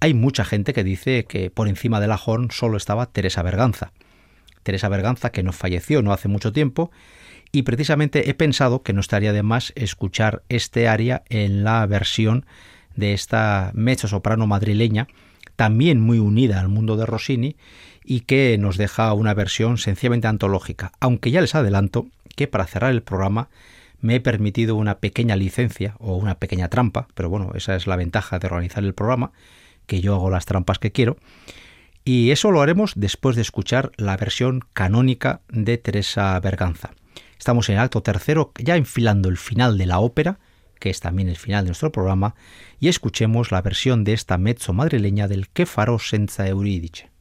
Hay 0.00 0.14
mucha 0.14 0.46
gente 0.46 0.72
que 0.72 0.82
dice 0.82 1.26
que 1.26 1.50
por 1.50 1.68
encima 1.68 2.00
de 2.00 2.06
la 2.06 2.18
Horn 2.24 2.50
solo 2.50 2.78
estaba 2.78 3.04
Teresa 3.04 3.42
Berganza. 3.42 3.92
Teresa 4.62 4.88
Berganza, 4.88 5.30
que 5.30 5.42
nos 5.42 5.56
falleció 5.56 6.00
no 6.00 6.10
hace 6.14 6.28
mucho 6.28 6.54
tiempo, 6.54 6.90
y 7.52 7.64
precisamente 7.64 8.30
he 8.30 8.32
pensado 8.32 8.82
que 8.82 8.94
no 8.94 9.02
estaría 9.02 9.34
de 9.34 9.42
más 9.42 9.74
escuchar 9.76 10.42
este 10.48 10.88
aria 10.88 11.24
en 11.28 11.64
la 11.64 11.84
versión 11.84 12.46
de 12.96 13.12
esta 13.12 13.72
mezzo 13.74 14.08
soprano 14.08 14.46
madrileña, 14.46 15.06
también 15.56 16.00
muy 16.00 16.18
unida 16.18 16.60
al 16.60 16.68
mundo 16.70 16.96
de 16.96 17.04
Rossini 17.04 17.56
y 18.04 18.20
que 18.20 18.56
nos 18.58 18.78
deja 18.78 19.12
una 19.12 19.34
versión 19.34 19.76
sencillamente 19.76 20.28
antológica, 20.28 20.92
aunque 20.98 21.30
ya 21.30 21.42
les 21.42 21.54
adelanto 21.54 22.06
que 22.34 22.48
para 22.48 22.66
cerrar 22.66 22.90
el 22.92 23.02
programa 23.02 23.48
me 24.00 24.16
he 24.16 24.20
permitido 24.20 24.74
una 24.74 24.98
pequeña 24.98 25.36
licencia 25.36 25.94
o 25.98 26.16
una 26.16 26.34
pequeña 26.34 26.68
trampa, 26.68 27.08
pero 27.14 27.30
bueno, 27.30 27.52
esa 27.54 27.76
es 27.76 27.86
la 27.86 27.96
ventaja 27.96 28.38
de 28.38 28.48
organizar 28.48 28.84
el 28.84 28.94
programa, 28.94 29.32
que 29.86 30.00
yo 30.00 30.14
hago 30.14 30.30
las 30.30 30.44
trampas 30.44 30.78
que 30.78 30.92
quiero, 30.92 31.16
y 32.04 32.32
eso 32.32 32.50
lo 32.50 32.62
haremos 32.62 32.94
después 32.96 33.36
de 33.36 33.42
escuchar 33.42 33.92
la 33.96 34.16
versión 34.16 34.64
canónica 34.72 35.40
de 35.48 35.78
Teresa 35.78 36.38
Berganza. 36.40 36.90
Estamos 37.38 37.68
en 37.68 37.76
el 37.76 37.80
acto 37.80 38.02
tercero, 38.02 38.52
ya 38.58 38.76
enfilando 38.76 39.28
el 39.28 39.36
final 39.36 39.78
de 39.78 39.86
la 39.86 40.00
ópera, 40.00 40.40
que 40.80 40.90
es 40.90 40.98
también 40.98 41.28
el 41.28 41.36
final 41.36 41.64
de 41.64 41.68
nuestro 41.68 41.92
programa, 41.92 42.34
y 42.80 42.88
escuchemos 42.88 43.52
la 43.52 43.62
versión 43.62 44.02
de 44.02 44.14
esta 44.14 44.36
mezzo 44.36 44.72
madrileña 44.72 45.28
del 45.28 45.48
Que 45.48 45.64
farò 45.64 46.00
senza 46.00 46.48
Euridice. 46.48 47.11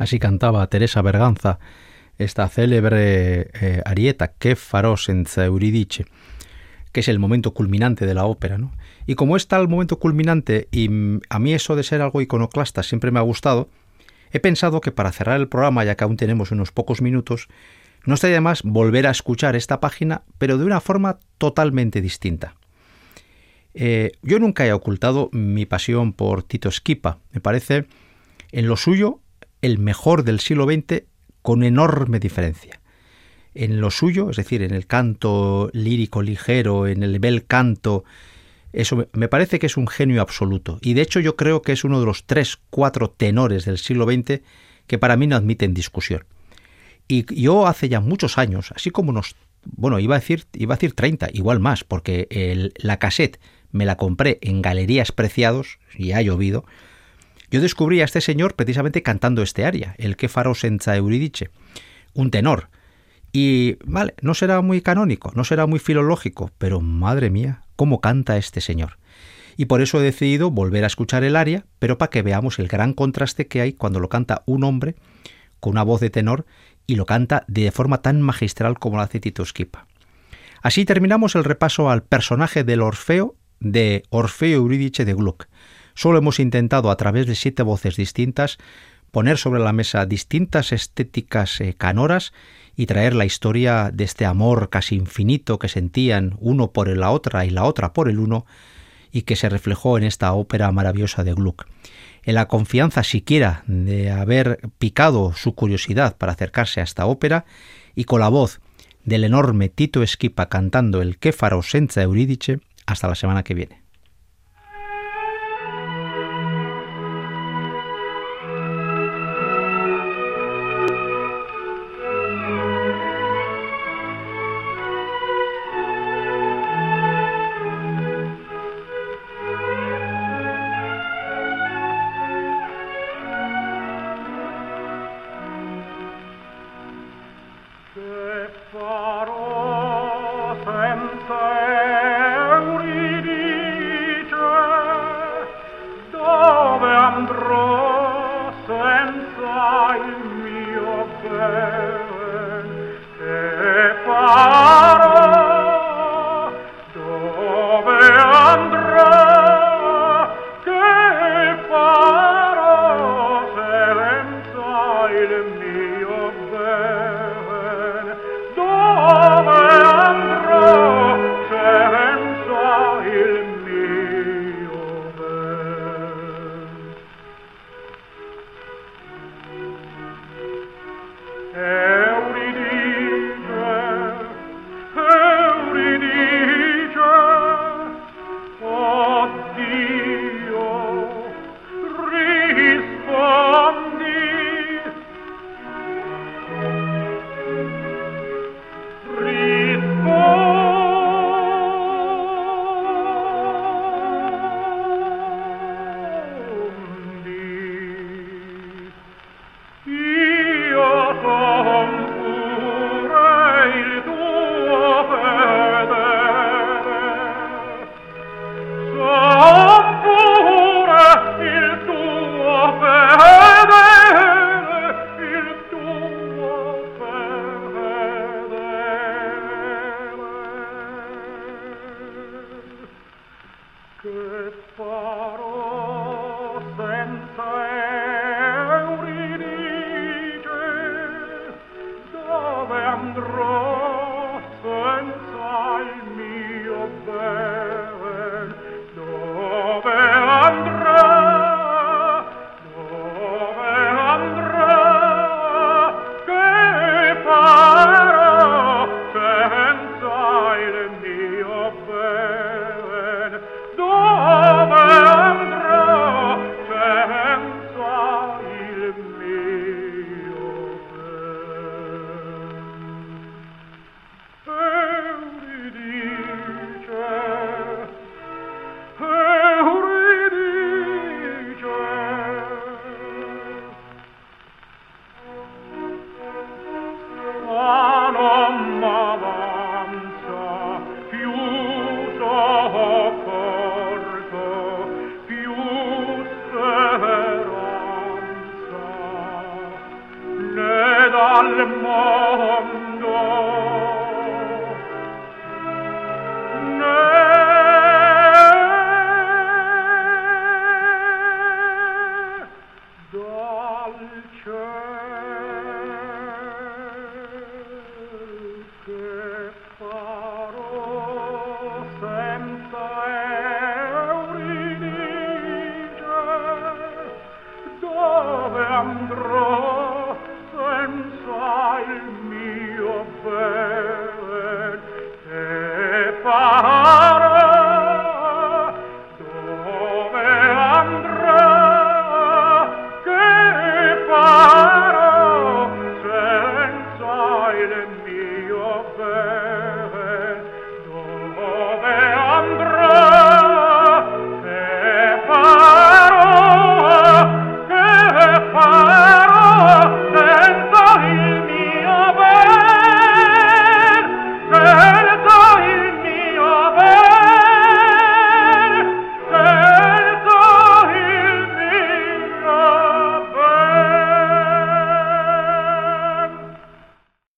Así 0.00 0.18
cantaba 0.18 0.66
Teresa 0.68 1.02
Berganza 1.02 1.58
esta 2.16 2.48
célebre 2.48 3.50
eh, 3.52 3.82
arieta 3.84 4.32
Que 4.32 4.56
farò 4.56 4.96
senza 4.96 5.44
Euridice, 5.44 6.06
que 6.90 7.00
es 7.00 7.08
el 7.08 7.18
momento 7.18 7.52
culminante 7.52 8.06
de 8.06 8.14
la 8.14 8.24
ópera. 8.24 8.56
¿no? 8.56 8.72
Y 9.06 9.14
como 9.14 9.36
está 9.36 9.58
el 9.58 9.68
momento 9.68 9.98
culminante, 9.98 10.68
y 10.72 10.88
a 11.28 11.38
mí 11.38 11.52
eso 11.52 11.76
de 11.76 11.82
ser 11.82 12.00
algo 12.00 12.22
iconoclasta 12.22 12.82
siempre 12.82 13.10
me 13.10 13.18
ha 13.18 13.22
gustado, 13.22 13.68
he 14.32 14.40
pensado 14.40 14.80
que 14.80 14.90
para 14.90 15.12
cerrar 15.12 15.38
el 15.38 15.48
programa, 15.48 15.84
ya 15.84 15.96
que 15.96 16.04
aún 16.04 16.16
tenemos 16.16 16.50
unos 16.50 16.72
pocos 16.72 17.02
minutos, 17.02 17.48
no 18.06 18.14
estaría 18.14 18.40
más 18.40 18.62
volver 18.62 19.06
a 19.06 19.10
escuchar 19.10 19.54
esta 19.54 19.80
página, 19.80 20.22
pero 20.38 20.56
de 20.56 20.64
una 20.64 20.80
forma 20.80 21.18
totalmente 21.36 22.00
distinta. 22.00 22.54
Eh, 23.74 24.12
yo 24.22 24.38
nunca 24.38 24.66
he 24.66 24.72
ocultado 24.72 25.28
mi 25.32 25.66
pasión 25.66 26.14
por 26.14 26.42
Tito 26.42 26.70
Esquipa. 26.70 27.18
Me 27.32 27.42
parece 27.42 27.84
en 28.50 28.66
lo 28.66 28.78
suyo 28.78 29.20
el 29.62 29.78
mejor 29.78 30.24
del 30.24 30.40
siglo 30.40 30.64
XX 30.64 31.04
con 31.42 31.62
enorme 31.62 32.18
diferencia. 32.18 32.80
En 33.54 33.80
lo 33.80 33.90
suyo, 33.90 34.30
es 34.30 34.36
decir, 34.36 34.62
en 34.62 34.72
el 34.72 34.86
canto 34.86 35.70
lírico 35.72 36.22
ligero, 36.22 36.86
en 36.86 37.02
el 37.02 37.18
bel 37.18 37.46
canto, 37.46 38.04
eso 38.72 39.08
me 39.12 39.28
parece 39.28 39.58
que 39.58 39.66
es 39.66 39.76
un 39.76 39.88
genio 39.88 40.22
absoluto. 40.22 40.78
Y 40.82 40.94
de 40.94 41.02
hecho 41.02 41.20
yo 41.20 41.36
creo 41.36 41.62
que 41.62 41.72
es 41.72 41.84
uno 41.84 41.98
de 41.98 42.06
los 42.06 42.24
tres, 42.26 42.58
cuatro 42.70 43.10
tenores 43.10 43.64
del 43.64 43.78
siglo 43.78 44.04
XX 44.04 44.40
que 44.86 44.98
para 44.98 45.16
mí 45.16 45.26
no 45.26 45.36
admiten 45.36 45.74
discusión. 45.74 46.24
Y 47.08 47.24
yo 47.34 47.66
hace 47.66 47.88
ya 47.88 48.00
muchos 48.00 48.38
años, 48.38 48.72
así 48.74 48.90
como 48.90 49.10
unos, 49.10 49.34
bueno, 49.64 49.98
iba 49.98 50.14
a 50.14 50.20
decir, 50.20 50.44
iba 50.52 50.74
a 50.74 50.76
decir 50.76 50.92
30, 50.92 51.30
igual 51.32 51.58
más, 51.58 51.82
porque 51.82 52.28
el, 52.30 52.72
la 52.76 52.98
cassette 53.00 53.40
me 53.72 53.84
la 53.84 53.96
compré 53.96 54.38
en 54.42 54.62
Galerías 54.62 55.10
Preciados, 55.10 55.78
y 55.96 56.12
ha 56.12 56.22
llovido, 56.22 56.64
yo 57.50 57.60
descubrí 57.60 58.00
a 58.00 58.04
este 58.04 58.20
señor 58.20 58.54
precisamente 58.54 59.02
cantando 59.02 59.42
este 59.42 59.64
aria, 59.64 59.94
el 59.98 60.16
que 60.16 60.28
faro 60.28 60.54
senza 60.54 60.96
euridice, 60.96 61.50
un 62.14 62.30
tenor. 62.30 62.68
Y, 63.32 63.76
vale, 63.84 64.14
no 64.22 64.34
será 64.34 64.60
muy 64.60 64.80
canónico, 64.80 65.32
no 65.34 65.44
será 65.44 65.66
muy 65.66 65.78
filológico, 65.78 66.50
pero 66.58 66.80
madre 66.80 67.30
mía, 67.30 67.62
cómo 67.76 68.00
canta 68.00 68.36
este 68.36 68.60
señor. 68.60 68.98
Y 69.56 69.66
por 69.66 69.82
eso 69.82 70.00
he 70.00 70.04
decidido 70.04 70.50
volver 70.50 70.84
a 70.84 70.86
escuchar 70.86 71.22
el 71.22 71.36
aria, 71.36 71.66
pero 71.78 71.98
para 71.98 72.10
que 72.10 72.22
veamos 72.22 72.58
el 72.58 72.68
gran 72.68 72.94
contraste 72.94 73.46
que 73.46 73.60
hay 73.60 73.72
cuando 73.72 74.00
lo 74.00 74.08
canta 74.08 74.42
un 74.46 74.64
hombre 74.64 74.96
con 75.60 75.72
una 75.72 75.82
voz 75.82 76.00
de 76.00 76.10
tenor 76.10 76.46
y 76.86 76.96
lo 76.96 77.06
canta 77.06 77.44
de 77.46 77.70
forma 77.70 78.02
tan 78.02 78.22
magistral 78.22 78.78
como 78.78 78.96
lo 78.96 79.02
hace 79.02 79.20
Tito 79.20 79.42
Esquipa. 79.42 79.86
Así 80.62 80.84
terminamos 80.84 81.34
el 81.34 81.44
repaso 81.44 81.90
al 81.90 82.02
personaje 82.02 82.64
del 82.64 82.82
Orfeo 82.82 83.36
de 83.60 84.02
Orfeo 84.10 84.56
Eurídice 84.56 85.04
de 85.04 85.14
Gluck, 85.14 85.46
Solo 85.94 86.18
hemos 86.18 86.40
intentado 86.40 86.90
a 86.90 86.96
través 86.96 87.26
de 87.26 87.34
siete 87.34 87.62
voces 87.62 87.96
distintas 87.96 88.58
poner 89.10 89.38
sobre 89.38 89.60
la 89.60 89.72
mesa 89.72 90.06
distintas 90.06 90.72
estéticas 90.72 91.60
eh, 91.60 91.74
canoras 91.76 92.32
y 92.76 92.86
traer 92.86 93.14
la 93.14 93.24
historia 93.24 93.90
de 93.92 94.04
este 94.04 94.24
amor 94.24 94.70
casi 94.70 94.94
infinito 94.94 95.58
que 95.58 95.68
sentían 95.68 96.36
uno 96.40 96.72
por 96.72 96.88
la 96.88 97.10
otra 97.10 97.44
y 97.44 97.50
la 97.50 97.64
otra 97.64 97.92
por 97.92 98.08
el 98.08 98.18
uno 98.18 98.46
y 99.12 99.22
que 99.22 99.36
se 99.36 99.48
reflejó 99.48 99.98
en 99.98 100.04
esta 100.04 100.32
ópera 100.32 100.70
maravillosa 100.70 101.24
de 101.24 101.34
Gluck. 101.34 101.66
En 102.22 102.34
la 102.34 102.46
confianza 102.46 103.02
siquiera 103.02 103.64
de 103.66 104.10
haber 104.10 104.60
picado 104.78 105.32
su 105.34 105.54
curiosidad 105.54 106.16
para 106.16 106.32
acercarse 106.32 106.80
a 106.80 106.84
esta 106.84 107.06
ópera 107.06 107.44
y 107.94 108.04
con 108.04 108.20
la 108.20 108.28
voz 108.28 108.60
del 109.04 109.24
enorme 109.24 109.68
Tito 109.68 110.02
Esquipa 110.02 110.48
cantando 110.48 111.02
el 111.02 111.18
Kéfaro 111.18 111.62
senza 111.62 112.02
Eurídice, 112.02 112.60
hasta 112.86 113.08
la 113.08 113.14
semana 113.14 113.42
que 113.42 113.54
viene. 113.54 113.79